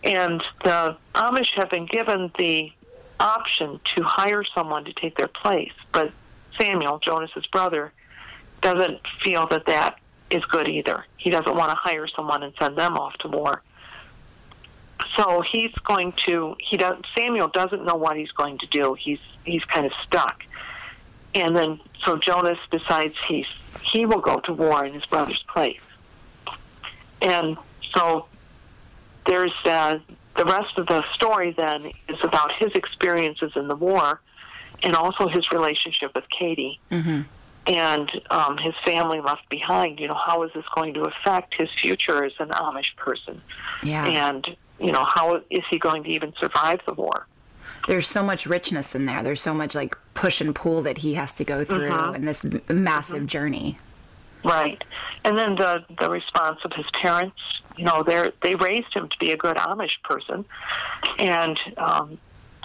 and 0.04 0.44
the 0.64 0.98
Amish 1.16 1.54
have 1.56 1.70
been 1.70 1.86
given 1.86 2.32
the 2.38 2.72
option 3.20 3.80
to 3.96 4.04
hire 4.04 4.44
someone 4.56 4.86
to 4.86 4.94
take 4.94 5.18
their 5.18 5.28
place, 5.28 5.74
but 5.92 6.12
Samuel, 6.60 7.00
Jonas's 7.00 7.46
brother, 7.48 7.92
doesn't 8.62 9.00
feel 9.24 9.48
that 9.48 9.66
that 9.66 9.98
is 10.30 10.44
good 10.46 10.68
either. 10.68 11.06
He 11.18 11.30
doesn't 11.30 11.56
want 11.56 11.72
to 11.72 11.76
hire 11.76 12.08
someone 12.08 12.44
and 12.44 12.54
send 12.60 12.78
them 12.78 12.98
off 12.98 13.14
to 13.20 13.28
war. 13.28 13.62
So 15.18 15.42
he's 15.42 15.74
going 15.84 16.14
to 16.28 16.56
he 16.60 16.78
does 16.78 16.98
Samuel 17.18 17.48
doesn't 17.48 17.84
know 17.84 17.96
what 17.96 18.18
he's 18.18 18.32
going 18.32 18.58
to 18.60 18.68
do. 18.68 18.96
He's 19.00 19.20
he's 19.44 19.64
kind 19.66 19.86
of 19.86 19.92
stuck. 20.06 20.44
And 21.34 21.56
then 21.56 21.80
so 22.06 22.18
Jonas 22.18 22.60
decides 22.72 23.16
he's 23.28 23.48
he 23.82 24.06
will 24.06 24.22
go 24.22 24.40
to 24.42 24.54
war 24.54 24.86
in 24.86 24.94
his 24.94 25.06
brother's 25.06 25.44
place. 25.48 25.82
And 27.22 27.58
so 27.96 28.28
there's 29.26 29.54
uh, 29.66 30.00
the 30.36 30.46
rest 30.46 30.78
of 30.78 30.88
the 30.88 31.02
story 31.14 31.52
then 31.52 31.92
is 32.08 32.20
about 32.24 32.52
his 32.60 32.72
experiences 32.74 33.52
in 33.56 33.68
the 33.68 33.76
war 33.76 34.22
and 34.84 34.96
also 34.96 35.28
his 35.28 35.52
relationship 35.52 36.12
with 36.16 36.30
Katie. 36.30 36.80
Mm-hmm 36.92 37.22
and 37.70 38.12
um, 38.32 38.58
his 38.58 38.74
family 38.84 39.22
left 39.22 39.48
behind. 39.50 40.00
You 40.00 40.08
know, 40.08 40.18
how 40.26 40.44
is 40.44 40.52
this 40.54 40.66
going 40.76 40.96
to 40.96 41.04
affect 41.04 41.54
his 41.58 41.70
future 41.82 42.26
as 42.26 42.34
an 42.40 42.50
Amish 42.50 42.96
person? 42.98 43.42
Yeah. 43.84 44.06
And 44.06 44.46
you 44.80 44.92
know, 44.92 45.06
how 45.06 45.42
is 45.50 45.64
he 45.70 45.78
going 45.78 46.04
to 46.04 46.10
even 46.10 46.34
survive 46.40 46.80
the 46.86 46.94
war? 46.94 47.28
There's 47.88 48.08
so 48.08 48.24
much 48.24 48.46
richness 48.46 48.96
in 48.96 49.06
there. 49.06 49.22
There's 49.22 49.42
so 49.42 49.54
much 49.54 49.76
like 49.76 49.98
push 50.14 50.42
and 50.42 50.54
pull 50.54 50.82
that 50.84 50.98
he 50.98 51.14
has 51.14 51.36
to 51.36 51.44
go 51.44 51.64
through 51.64 51.90
mm-hmm. 51.90 52.16
in 52.16 52.26
this 52.26 52.44
massive 52.70 53.18
mm-hmm. 53.18 53.26
journey. 53.28 53.78
Right, 54.44 54.82
and 55.24 55.38
then 55.38 55.56
the 55.56 55.84
the 56.00 56.10
response 56.10 56.60
of 56.66 56.72
his 56.74 56.86
parents. 57.02 57.38
You 57.78 57.86
know, 57.86 58.04
they 58.04 58.32
they 58.42 58.56
raised 58.56 58.94
him 58.94 59.10
to 59.10 59.18
be 59.20 59.32
a 59.32 59.38
good 59.38 59.58
Amish 59.58 60.02
person, 60.04 60.44
and 61.20 61.60
um, 61.78 62.18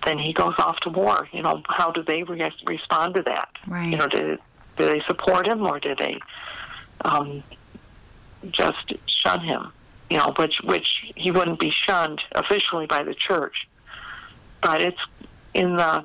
then 0.05 0.19
he 0.19 0.33
goes 0.33 0.55
off 0.59 0.79
to 0.81 0.89
war. 0.89 1.29
You 1.33 1.43
know, 1.43 1.63
how 1.69 1.91
do 1.91 2.03
they 2.03 2.23
re- 2.23 2.53
respond 2.67 3.15
to 3.17 3.23
that? 3.23 3.49
Right. 3.67 3.91
You 3.91 3.97
know, 3.97 4.09
do 4.09 4.39
do 4.77 4.87
they 4.87 5.03
support 5.07 5.47
him 5.47 5.63
or 5.67 5.79
do 5.79 5.95
they 5.95 6.19
um, 7.05 7.43
just 8.51 8.95
shun 9.07 9.41
him? 9.41 9.73
You 10.11 10.19
know, 10.19 10.33
which 10.37 10.61
which 10.65 11.13
he 11.17 11.31
wouldn't 11.31 11.59
be 11.59 11.71
shunned 11.71 12.21
officially 12.33 12.87
by 12.87 13.03
the 13.03 13.15
church, 13.15 13.69
but 14.61 14.83
it's 14.83 15.01
in 15.55 15.77
the. 15.77 16.05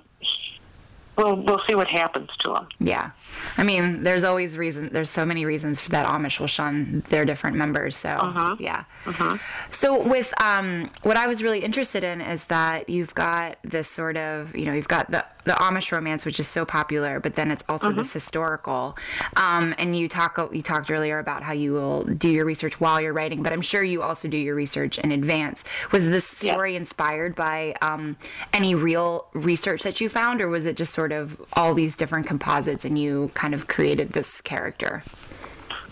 We'll 1.17 1.35
we'll 1.35 1.61
see 1.67 1.75
what 1.75 1.87
happens 1.87 2.29
to 2.39 2.55
him. 2.55 2.67
Yeah, 2.79 3.11
I 3.57 3.63
mean, 3.63 4.03
there's 4.03 4.23
always 4.23 4.57
reason. 4.57 4.89
There's 4.91 5.09
so 5.09 5.25
many 5.25 5.45
reasons 5.45 5.85
that 5.87 6.07
Amish 6.07 6.39
will 6.39 6.47
shun 6.47 7.03
their 7.09 7.25
different 7.25 7.57
members. 7.57 7.95
So 7.97 8.09
uh-huh. 8.09 8.55
yeah. 8.59 8.83
Uh-huh. 9.05 9.37
So 9.71 10.01
with 10.01 10.33
um, 10.41 10.89
what 11.03 11.17
I 11.17 11.27
was 11.27 11.43
really 11.43 11.59
interested 11.59 12.03
in 12.03 12.21
is 12.21 12.45
that 12.45 12.89
you've 12.89 13.13
got 13.13 13.57
this 13.63 13.87
sort 13.87 14.17
of, 14.17 14.55
you 14.55 14.65
know, 14.65 14.73
you've 14.73 14.87
got 14.87 15.11
the 15.11 15.25
the 15.45 15.55
Amish 15.55 15.91
romance, 15.91 16.25
which 16.25 16.39
is 16.39 16.47
so 16.47 16.63
popular, 16.63 17.19
but 17.19 17.33
then 17.33 17.49
it's 17.49 17.63
also 17.67 17.89
uh-huh. 17.89 17.97
this 17.97 18.13
historical. 18.13 18.95
Um, 19.35 19.73
and 19.77 19.97
you 19.97 20.07
talk 20.07 20.37
you 20.51 20.61
talked 20.61 20.91
earlier 20.91 21.19
about 21.19 21.43
how 21.43 21.53
you 21.53 21.73
will 21.73 22.03
do 22.03 22.29
your 22.29 22.45
research 22.45 22.79
while 22.79 23.01
you're 23.01 23.13
writing, 23.13 23.41
but 23.41 23.51
I'm 23.51 23.61
sure 23.61 23.83
you 23.83 24.03
also 24.03 24.27
do 24.27 24.37
your 24.37 24.55
research 24.55 24.99
in 24.99 25.11
advance. 25.11 25.63
Was 25.91 26.09
this 26.09 26.25
story 26.25 26.75
inspired 26.75 27.35
by 27.35 27.73
um, 27.81 28.15
any 28.53 28.75
real 28.75 29.25
research 29.33 29.83
that 29.83 29.99
you 29.99 30.07
found, 30.07 30.41
or 30.41 30.49
was 30.49 30.65
it 30.65 30.77
just 30.77 30.93
sort 30.93 31.11
of 31.11 31.41
all 31.53 31.73
these 31.73 31.95
different 31.95 32.27
composites 32.27 32.85
and 32.85 32.97
you 32.99 33.18
kind 33.29 33.53
of 33.53 33.67
created 33.67 34.11
this 34.11 34.39
character? 34.41 35.03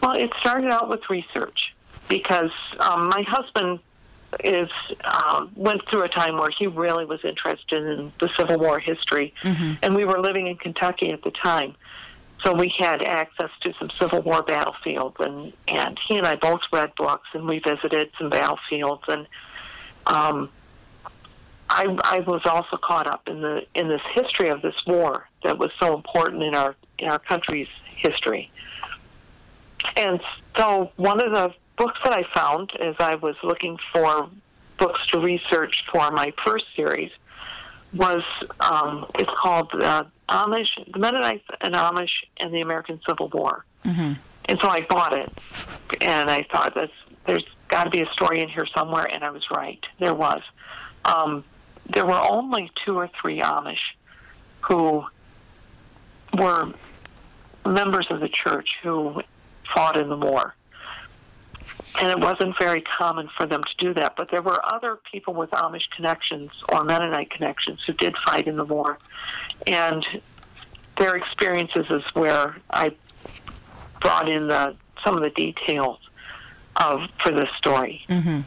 Well, 0.02 0.14
it 0.14 0.32
started 0.40 0.72
out 0.72 0.90
with 0.90 1.02
research 1.10 1.74
because 2.08 2.52
um, 2.80 3.10
my 3.10 3.24
husband 3.28 3.80
is 4.44 4.70
um, 5.04 5.52
went 5.56 5.82
through 5.90 6.04
a 6.04 6.10
time 6.10 6.38
where 6.38 6.50
he 6.58 6.68
really 6.68 7.06
was 7.06 7.20
interested 7.24 7.84
in 7.84 8.12
the 8.20 8.30
Civil 8.38 8.58
War 8.58 8.80
history, 8.80 9.34
mm-hmm. 9.44 9.74
and 9.82 9.96
we 9.96 10.06
were 10.06 10.20
living 10.20 10.48
in 10.48 10.58
Kentucky 10.58 11.12
at 11.12 11.24
the 11.24 11.32
time, 11.32 11.76
so 12.44 12.54
we 12.54 12.74
had 12.78 13.04
access 13.04 13.50
to 13.62 13.74
some 13.80 13.90
Civil 13.90 14.22
War 14.22 14.44
battlefields, 14.44 15.16
and 15.20 15.54
and 15.68 15.98
he 16.08 16.18
and 16.18 16.28
I 16.28 16.36
both 16.36 16.62
read 16.72 16.94
books, 16.96 17.28
and 17.34 17.48
we 17.48 17.60
visited 17.60 18.12
some 18.18 18.30
battlefields, 18.30 19.04
and 19.08 19.28
um, 20.06 20.50
I 21.70 21.98
I 22.04 22.20
was 22.20 22.42
also 22.46 22.78
caught 22.78 23.08
up 23.08 23.28
in 23.28 23.42
the 23.42 23.66
in 23.76 23.88
this 23.88 24.02
history 24.14 24.50
of 24.50 24.62
this 24.62 24.76
war 24.86 25.28
that 25.44 25.58
was 25.58 25.72
so 25.82 25.96
important 25.96 26.44
in 26.44 26.56
our 26.56 26.76
in 27.00 27.10
our 27.10 27.20
country's 27.20 27.70
history. 27.96 28.51
And 29.96 30.20
so 30.56 30.92
one 30.96 31.24
of 31.24 31.32
the 31.32 31.54
books 31.77 32.00
that 32.04 32.13
I 32.13 32.24
found 32.36 32.72
as 32.80 32.96
I 33.00 33.16
was 33.16 33.36
looking 33.44 33.77
for 33.94 34.30
books 34.77 35.00
to 35.08 35.20
research 35.20 35.75
for 35.92 36.12
my 36.12 36.34
first 36.46 36.66
series 36.75 37.12
was 37.94 38.24
um, 38.60 39.06
it's 39.18 39.32
called 39.38 39.72
uh, 39.74 40.04
Amish, 40.30 40.70
the 40.92 41.00
Mennonites 41.00 41.46
and 41.62 41.74
Amish 41.74 42.12
and 42.39 42.54
the 42.54 42.62
American 42.62 43.00
Civil 43.08 43.30
War. 43.30 43.66
Mm-hmm. 43.86 44.13
And 44.46 44.60
so 44.62 44.70
I 44.70 44.82
bought 44.89 45.18
it, 45.18 45.30
and 46.01 46.30
I 46.30 46.44
thought 46.51 46.74
that's, 46.75 46.92
there's 47.25 47.46
got 47.68 47.86
to 47.86 47.89
be 47.89 48.01
a 48.01 48.10
story 48.13 48.39
in 48.39 48.50
here 48.50 48.66
somewhere, 48.75 49.04
and 49.04 49.24
I 49.24 49.30
was 49.30 49.44
right. 49.51 49.84
There 50.00 50.13
was. 50.13 50.42
Um, 51.06 51.44
there 51.89 52.06
were 52.06 52.20
only 52.20 52.72
two 52.86 52.98
or 52.98 53.10
three 53.22 53.39
Amish 53.39 53.77
who 54.62 55.06
were 56.34 56.74
members 57.66 58.08
of 58.10 58.20
the 58.20 58.30
church 58.30 58.70
who 58.82 59.22
fought 59.74 59.98
in 59.98 60.10
the 60.10 60.18
war. 60.18 60.56
And 62.00 62.10
it 62.10 62.20
wasn't 62.20 62.58
very 62.60 62.84
common 62.98 63.28
for 63.36 63.46
them 63.46 63.64
to 63.64 63.86
do 63.86 63.94
that. 63.96 64.16
But 64.16 64.30
there 64.30 64.42
were 64.42 64.60
other 64.74 65.00
people 65.12 65.34
with 65.34 65.50
Amish 65.52 65.90
connections 65.96 66.52
or 66.70 66.84
Mennonite 66.84 67.32
connections 67.32 67.80
who 67.86 67.94
did 67.94 68.16
fight 68.26 68.48
in 68.48 68.56
the 68.56 68.66
war. 68.66 69.00
And 69.66 70.06
their 70.98 71.16
experiences 71.16 71.86
is 71.90 72.04
where 72.14 72.58
I 72.70 72.94
brought 74.00 74.30
in 74.30 74.48
the 74.48 74.76
some 75.04 75.16
of 75.16 75.24
the 75.24 75.30
details 75.30 76.00
of 76.76 77.02
for 77.20 77.32
this 77.32 77.50
story. 77.58 78.04
Mm-hmm. 78.10 78.42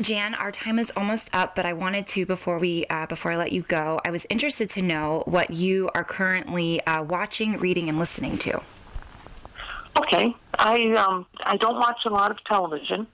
Jan, 0.00 0.34
our 0.34 0.52
time 0.52 0.78
is 0.78 0.92
almost 0.96 1.34
up, 1.34 1.54
but 1.54 1.66
I 1.66 1.72
wanted 1.72 2.06
to 2.08 2.26
before 2.26 2.58
we 2.58 2.84
uh, 2.90 3.06
before 3.06 3.32
I 3.32 3.36
let 3.36 3.52
you 3.52 3.62
go, 3.62 4.00
I 4.04 4.10
was 4.10 4.26
interested 4.30 4.70
to 4.70 4.82
know 4.82 5.22
what 5.26 5.50
you 5.50 5.90
are 5.94 6.04
currently 6.04 6.84
uh, 6.86 7.02
watching, 7.02 7.58
reading, 7.58 7.88
and 7.88 7.98
listening 7.98 8.38
to. 8.38 8.60
Okay, 9.98 10.34
I 10.58 10.92
um, 10.92 11.26
I 11.42 11.56
don't 11.56 11.76
watch 11.76 12.00
a 12.06 12.10
lot 12.10 12.30
of 12.30 12.42
television, 12.44 13.06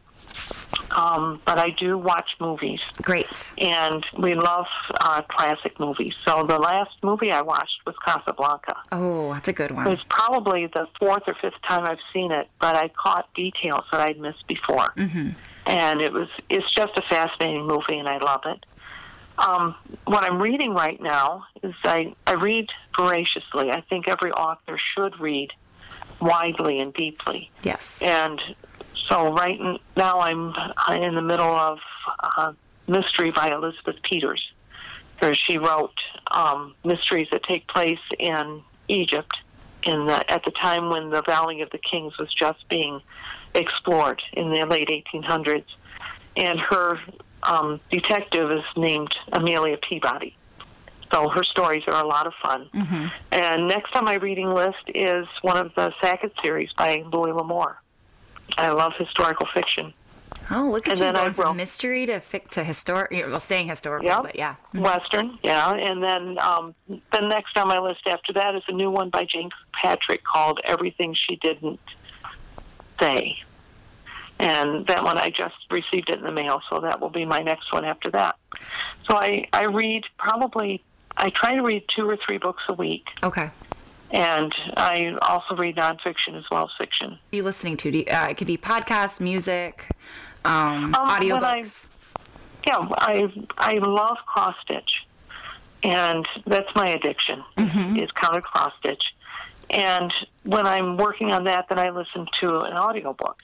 um, 0.95 1.41
but 1.45 1.59
I 1.59 1.71
do 1.71 1.99
watch 1.99 2.31
movies. 2.41 2.81
Great. 3.03 3.53
And 3.59 4.05
we 4.19 4.35
love 4.35 4.67
uh, 5.01 5.23
classic 5.23 5.79
movies. 5.81 6.13
So 6.25 6.45
the 6.45 6.59
last 6.59 6.93
movie 7.03 7.33
I 7.33 7.43
watched 7.43 7.81
was 7.85 7.97
Casablanca. 8.05 8.77
Oh, 8.93 9.33
that's 9.33 9.49
a 9.49 9.53
good 9.53 9.73
one. 9.73 9.87
It 9.87 9.91
was 9.91 10.05
probably 10.09 10.67
the 10.67 10.87
fourth 10.99 11.25
or 11.27 11.35
fifth 11.41 11.61
time 11.69 11.85
I've 11.85 11.99
seen 12.13 12.31
it, 12.31 12.49
but 12.61 12.77
I 12.77 12.89
caught 12.89 13.33
details 13.35 13.85
that 13.91 14.01
I'd 14.01 14.21
missed 14.21 14.47
before. 14.47 14.93
Mm-hmm. 14.97 15.31
And 15.67 16.01
it 16.01 16.13
was 16.13 16.29
it's 16.49 16.73
just 16.75 16.93
a 16.99 17.03
fascinating 17.09 17.67
movie, 17.67 17.99
and 17.99 18.09
I 18.09 18.19
love 18.19 18.43
it. 18.47 18.65
Um, 19.39 19.75
what 20.05 20.23
I'm 20.23 20.41
reading 20.41 20.75
right 20.75 21.01
now 21.01 21.47
is 21.63 21.75
I, 21.85 22.15
I 22.27 22.35
read 22.35 22.69
voraciously. 22.97 23.71
I 23.71 23.81
think 23.81 24.09
every 24.09 24.31
author 24.31 24.79
should 24.95 25.19
read 25.19 25.51
widely 26.21 26.79
and 26.79 26.95
deeply. 26.95 27.51
Yes. 27.63 28.01
And 28.03 28.41
so 29.09 29.33
right 29.33 29.59
now 29.97 30.21
I'm 30.21 30.55
in 31.01 31.15
the 31.15 31.23
middle 31.23 31.47
of 31.47 31.79
uh, 32.23 32.53
Mystery 32.87 33.31
by 33.31 33.51
Elizabeth 33.51 33.97
Peters, 34.03 34.53
where 35.19 35.35
she 35.35 35.59
wrote 35.59 35.95
um, 36.31 36.75
mysteries 36.85 37.29
that 37.33 37.43
take 37.43 37.67
place 37.69 37.99
in 38.19 38.63
Egypt 38.89 39.35
in 39.85 40.07
the, 40.07 40.31
at 40.31 40.45
the 40.45 40.51
time 40.51 40.89
when 40.89 41.11
the 41.11 41.23
Valley 41.23 41.61
of 41.61 41.71
the 41.71 41.79
Kings 41.79 42.17
was 42.19 42.33
just 42.33 42.69
being 42.69 43.01
explored 43.55 44.23
in 44.33 44.51
the 44.51 44.65
late 44.67 44.89
1800s. 44.89 45.65
And 46.37 46.59
her 46.59 46.99
um, 47.43 47.81
detective 47.91 48.51
is 48.51 48.65
named 48.77 49.15
Amelia 49.33 49.77
Peabody. 49.77 50.37
So 51.13 51.29
her 51.29 51.45
stories 51.45 51.85
are 51.87 52.03
a 52.03 52.07
lot 52.07 52.27
of 52.27 52.33
fun. 52.43 52.69
Mm-hmm. 52.75 53.07
And 53.31 53.69
next 53.69 53.95
on 53.95 54.05
my 54.05 54.15
reading 54.15 54.53
list 54.53 54.83
is 54.89 55.27
one 55.43 55.57
of 55.57 55.75
the 55.75 55.93
Sackett 56.01 56.33
series 56.43 56.73
by 56.73 57.05
Louis 57.13 57.33
L'Amour. 57.33 57.79
I 58.57 58.71
love 58.71 58.93
historical 58.99 59.47
fiction. 59.53 59.93
Oh, 60.51 60.69
look 60.71 60.87
at 60.87 60.93
and 60.93 60.99
you 60.99 61.05
then 61.07 61.15
going 61.15 61.29
I 61.29 61.33
from 61.33 61.57
mystery 61.57 62.05
to 62.07 62.21
fic 62.21 62.49
to 62.51 62.65
historic. 62.65 63.11
Well, 63.13 63.41
staying 63.41 63.69
historical, 63.69 64.07
yeah, 64.07 64.21
but 64.21 64.37
yeah. 64.37 64.55
Mm-hmm. 64.75 64.81
Western, 64.81 65.39
yeah. 65.43 65.73
And 65.73 66.03
then 66.03 66.39
um, 66.39 66.75
the 66.89 67.21
next 67.21 67.57
on 67.57 67.69
my 67.69 67.79
list 67.79 68.07
after 68.07 68.33
that 68.35 68.55
is 68.55 68.63
a 68.69 68.73
new 68.73 68.91
one 68.91 69.09
by 69.09 69.25
Jane 69.25 69.51
Patrick 69.73 70.23
called 70.23 70.61
Everything 70.65 71.15
She 71.15 71.37
Didn't 71.37 71.81
Say. 73.01 73.39
And 74.39 74.87
that 74.89 75.03
one 75.05 75.17
I 75.17 75.31
just 75.31 75.55
received 75.71 76.11
it 76.11 76.17
in 76.17 76.25
the 76.25 76.33
mail, 76.33 76.61
so 76.69 76.81
that 76.81 77.01
will 77.01 77.09
be 77.09 77.25
my 77.25 77.39
next 77.39 77.73
one 77.73 77.85
after 77.85 78.11
that. 78.11 78.37
So 79.09 79.17
I, 79.17 79.47
I 79.53 79.67
read 79.67 80.05
probably, 80.19 80.83
I 81.17 81.31
try 81.31 81.55
to 81.55 81.63
read 81.63 81.85
two 81.95 82.09
or 82.09 82.19
three 82.19 82.39
books 82.39 82.63
a 82.69 82.75
week. 82.75 83.07
Okay. 83.23 83.51
And 84.15 84.55
I 84.77 85.17
also 85.23 85.57
read 85.57 85.75
nonfiction 85.77 86.37
as 86.39 86.45
well 86.51 86.65
as 86.65 86.71
fiction. 86.79 87.11
What 87.11 87.19
are 87.33 87.37
you 87.37 87.43
listening 87.43 87.77
to? 87.79 87.91
Do 87.91 87.99
you, 87.99 88.05
uh, 88.07 88.29
it 88.31 88.37
could 88.37 88.47
be 88.47 88.57
podcasts, 88.57 89.21
music, 89.21 89.89
um, 90.45 90.95
Um, 90.95 91.09
audiobooks. 91.11 91.89
Yeah, 92.67 92.87
I 92.99 93.29
I 93.59 93.75
love 93.79 94.17
cross 94.25 94.55
stitch, 94.63 95.05
and 95.83 96.25
that's 96.47 96.69
my 96.77 96.89
addiction 96.91 97.43
Mhm. 97.59 98.01
is 98.03 98.11
counted 98.13 98.45
cross 98.45 98.73
stitch. 98.79 99.03
And 99.71 100.15
when 100.45 100.65
I'm 100.67 100.97
working 100.97 101.33
on 101.33 101.45
that, 101.45 101.69
then 101.69 101.79
I 101.81 101.91
listen 101.91 102.27
to 102.41 102.61
an 102.61 102.77
audiobook 102.79 103.39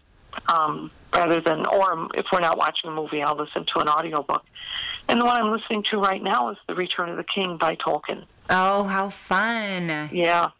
um, 0.48 0.92
rather 1.14 1.40
than, 1.40 1.66
or 1.66 2.06
if 2.14 2.26
we're 2.33 2.38
not 2.40 2.56
watching 2.56 2.88
a 2.90 2.92
movie, 2.92 3.20
I'll 3.22 3.35
listen 3.35 3.64
to 3.74 3.80
an 3.80 3.88
audiobook. 3.88 4.44
And 5.09 5.20
the 5.20 5.24
one 5.24 5.40
I'm 5.40 5.50
listening 5.50 5.83
to 5.90 5.98
right 5.98 6.22
now 6.22 6.50
is 6.50 6.56
The 6.68 6.74
Return 6.76 7.09
of 7.09 7.16
the 7.16 7.24
King 7.24 7.56
by 7.56 7.74
Tolkien. 7.76 8.24
Oh, 8.48 8.85
how 8.85 9.09
fun! 9.09 10.09
Yeah, 10.12 10.50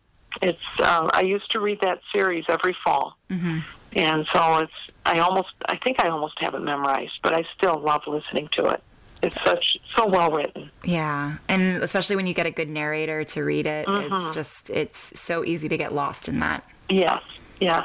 it's. 0.43 0.59
Uh, 0.79 1.09
I 1.12 1.23
used 1.23 1.51
to 1.53 1.61
read 1.61 1.81
that 1.83 2.01
series 2.14 2.45
every 2.49 2.77
fall, 2.85 3.16
hmm 3.29 3.61
and 3.93 4.27
so 4.33 4.59
it's. 4.59 4.73
I 5.05 5.19
almost. 5.21 5.49
I 5.66 5.77
think 5.77 6.03
I 6.05 6.09
almost 6.09 6.35
have 6.40 6.55
it 6.55 6.61
memorized, 6.61 7.19
but 7.23 7.35
I 7.35 7.45
still 7.57 7.79
love 7.79 8.03
listening 8.07 8.49
to 8.59 8.66
it. 8.66 8.83
It's 9.23 9.37
such 9.45 9.77
so 9.97 10.07
well 10.07 10.31
written. 10.31 10.71
Yeah, 10.85 11.37
and 11.49 11.83
especially 11.83 12.16
when 12.16 12.27
you 12.27 12.35
get 12.35 12.47
a 12.47 12.51
good 12.51 12.69
narrator 12.69 13.25
to 13.25 13.43
read 13.45 13.66
it, 13.66 13.87
it's 13.88 14.14
Mhm. 14.14 14.35
just 14.35 14.71
it's 14.71 15.19
so 15.21 15.45
easy 15.45 15.69
to 15.69 15.77
get 15.77 15.93
lost 15.93 16.29
in 16.29 16.38
that. 16.40 16.64
Yes, 16.88 17.23
yes. 17.61 17.85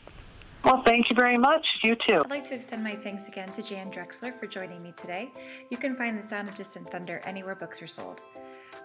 Well, 0.64 0.82
thank 0.84 1.08
you 1.08 1.16
very 1.16 1.38
much. 1.38 1.66
You 1.82 1.96
too. 2.08 2.20
I'd 2.24 2.30
like 2.30 2.44
to 2.46 2.54
extend 2.54 2.82
my 2.84 2.94
thanks 2.96 3.28
again 3.28 3.50
to 3.52 3.62
Jan 3.62 3.90
Drexler 3.90 4.38
for 4.38 4.46
joining 4.46 4.82
me 4.82 4.92
today. 4.96 5.30
You 5.70 5.76
can 5.76 5.96
find 5.96 6.18
The 6.18 6.22
Sound 6.22 6.48
of 6.48 6.56
Distant 6.56 6.90
Thunder 6.90 7.20
anywhere 7.24 7.54
books 7.54 7.80
are 7.80 7.86
sold. 7.86 8.22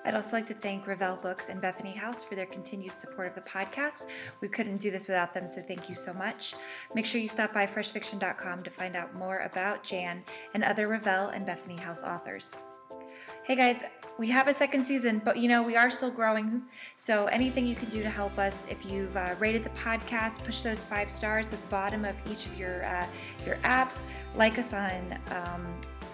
I'd 0.05 0.15
also 0.15 0.35
like 0.35 0.45
to 0.47 0.53
thank 0.53 0.85
Revell 0.85 1.15
Books 1.15 1.49
and 1.49 1.61
Bethany 1.61 1.93
House 1.93 2.23
for 2.23 2.35
their 2.35 2.45
continued 2.45 2.91
support 2.91 3.29
of 3.29 3.35
the 3.35 3.49
podcast. 3.49 4.07
We 4.41 4.49
couldn't 4.49 4.77
do 4.77 4.91
this 4.91 5.07
without 5.07 5.33
them, 5.33 5.47
so 5.47 5.61
thank 5.61 5.87
you 5.87 5.95
so 5.95 6.13
much. 6.13 6.55
Make 6.93 7.05
sure 7.05 7.21
you 7.21 7.29
stop 7.29 7.53
by 7.53 7.65
freshfiction.com 7.65 8.63
to 8.63 8.69
find 8.69 8.95
out 8.95 9.15
more 9.15 9.39
about 9.39 9.83
Jan 9.83 10.23
and 10.53 10.63
other 10.63 10.87
Revell 10.87 11.29
and 11.29 11.45
Bethany 11.45 11.77
House 11.77 12.03
authors. 12.03 12.57
Hey 13.45 13.57
guys, 13.57 13.83
we 14.17 14.29
have 14.29 14.47
a 14.47 14.53
second 14.53 14.85
season, 14.85 15.21
but 15.25 15.37
you 15.37 15.49
know, 15.49 15.61
we 15.61 15.75
are 15.75 15.91
still 15.91 16.09
growing. 16.09 16.61
So 16.95 17.25
anything 17.25 17.67
you 17.67 17.75
can 17.75 17.89
do 17.89 18.01
to 18.01 18.09
help 18.09 18.39
us, 18.39 18.65
if 18.69 18.85
you've 18.89 19.17
uh, 19.17 19.35
rated 19.37 19.65
the 19.65 19.69
podcast, 19.71 20.45
push 20.45 20.61
those 20.61 20.81
five 20.81 21.11
stars 21.11 21.51
at 21.51 21.59
the 21.59 21.67
bottom 21.67 22.05
of 22.05 22.15
each 22.31 22.45
of 22.45 22.57
your 22.57 22.85
uh, 22.85 23.05
your 23.45 23.55
apps, 23.55 24.03
like 24.33 24.57
us 24.57 24.71
on 24.71 25.19
um, 25.31 25.67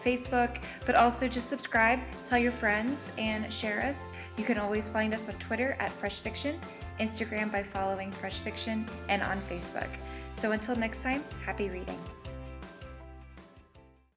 Facebook, 0.03 0.59
but 0.87 0.95
also 0.95 1.27
just 1.27 1.49
subscribe, 1.49 1.99
tell 2.25 2.39
your 2.39 2.51
friends, 2.51 3.11
and 3.19 3.53
share 3.53 3.85
us. 3.85 4.11
You 4.35 4.43
can 4.43 4.57
always 4.57 4.89
find 4.89 5.13
us 5.13 5.29
on 5.29 5.35
Twitter 5.35 5.77
at 5.79 5.91
Fresh 5.91 6.21
Fiction, 6.21 6.59
Instagram 6.99 7.51
by 7.51 7.61
following 7.61 8.09
Fresh 8.09 8.39
Fiction, 8.39 8.87
and 9.07 9.21
on 9.21 9.39
Facebook. 9.41 9.89
So 10.33 10.53
until 10.53 10.75
next 10.75 11.03
time, 11.03 11.23
happy 11.45 11.69
reading. 11.69 11.99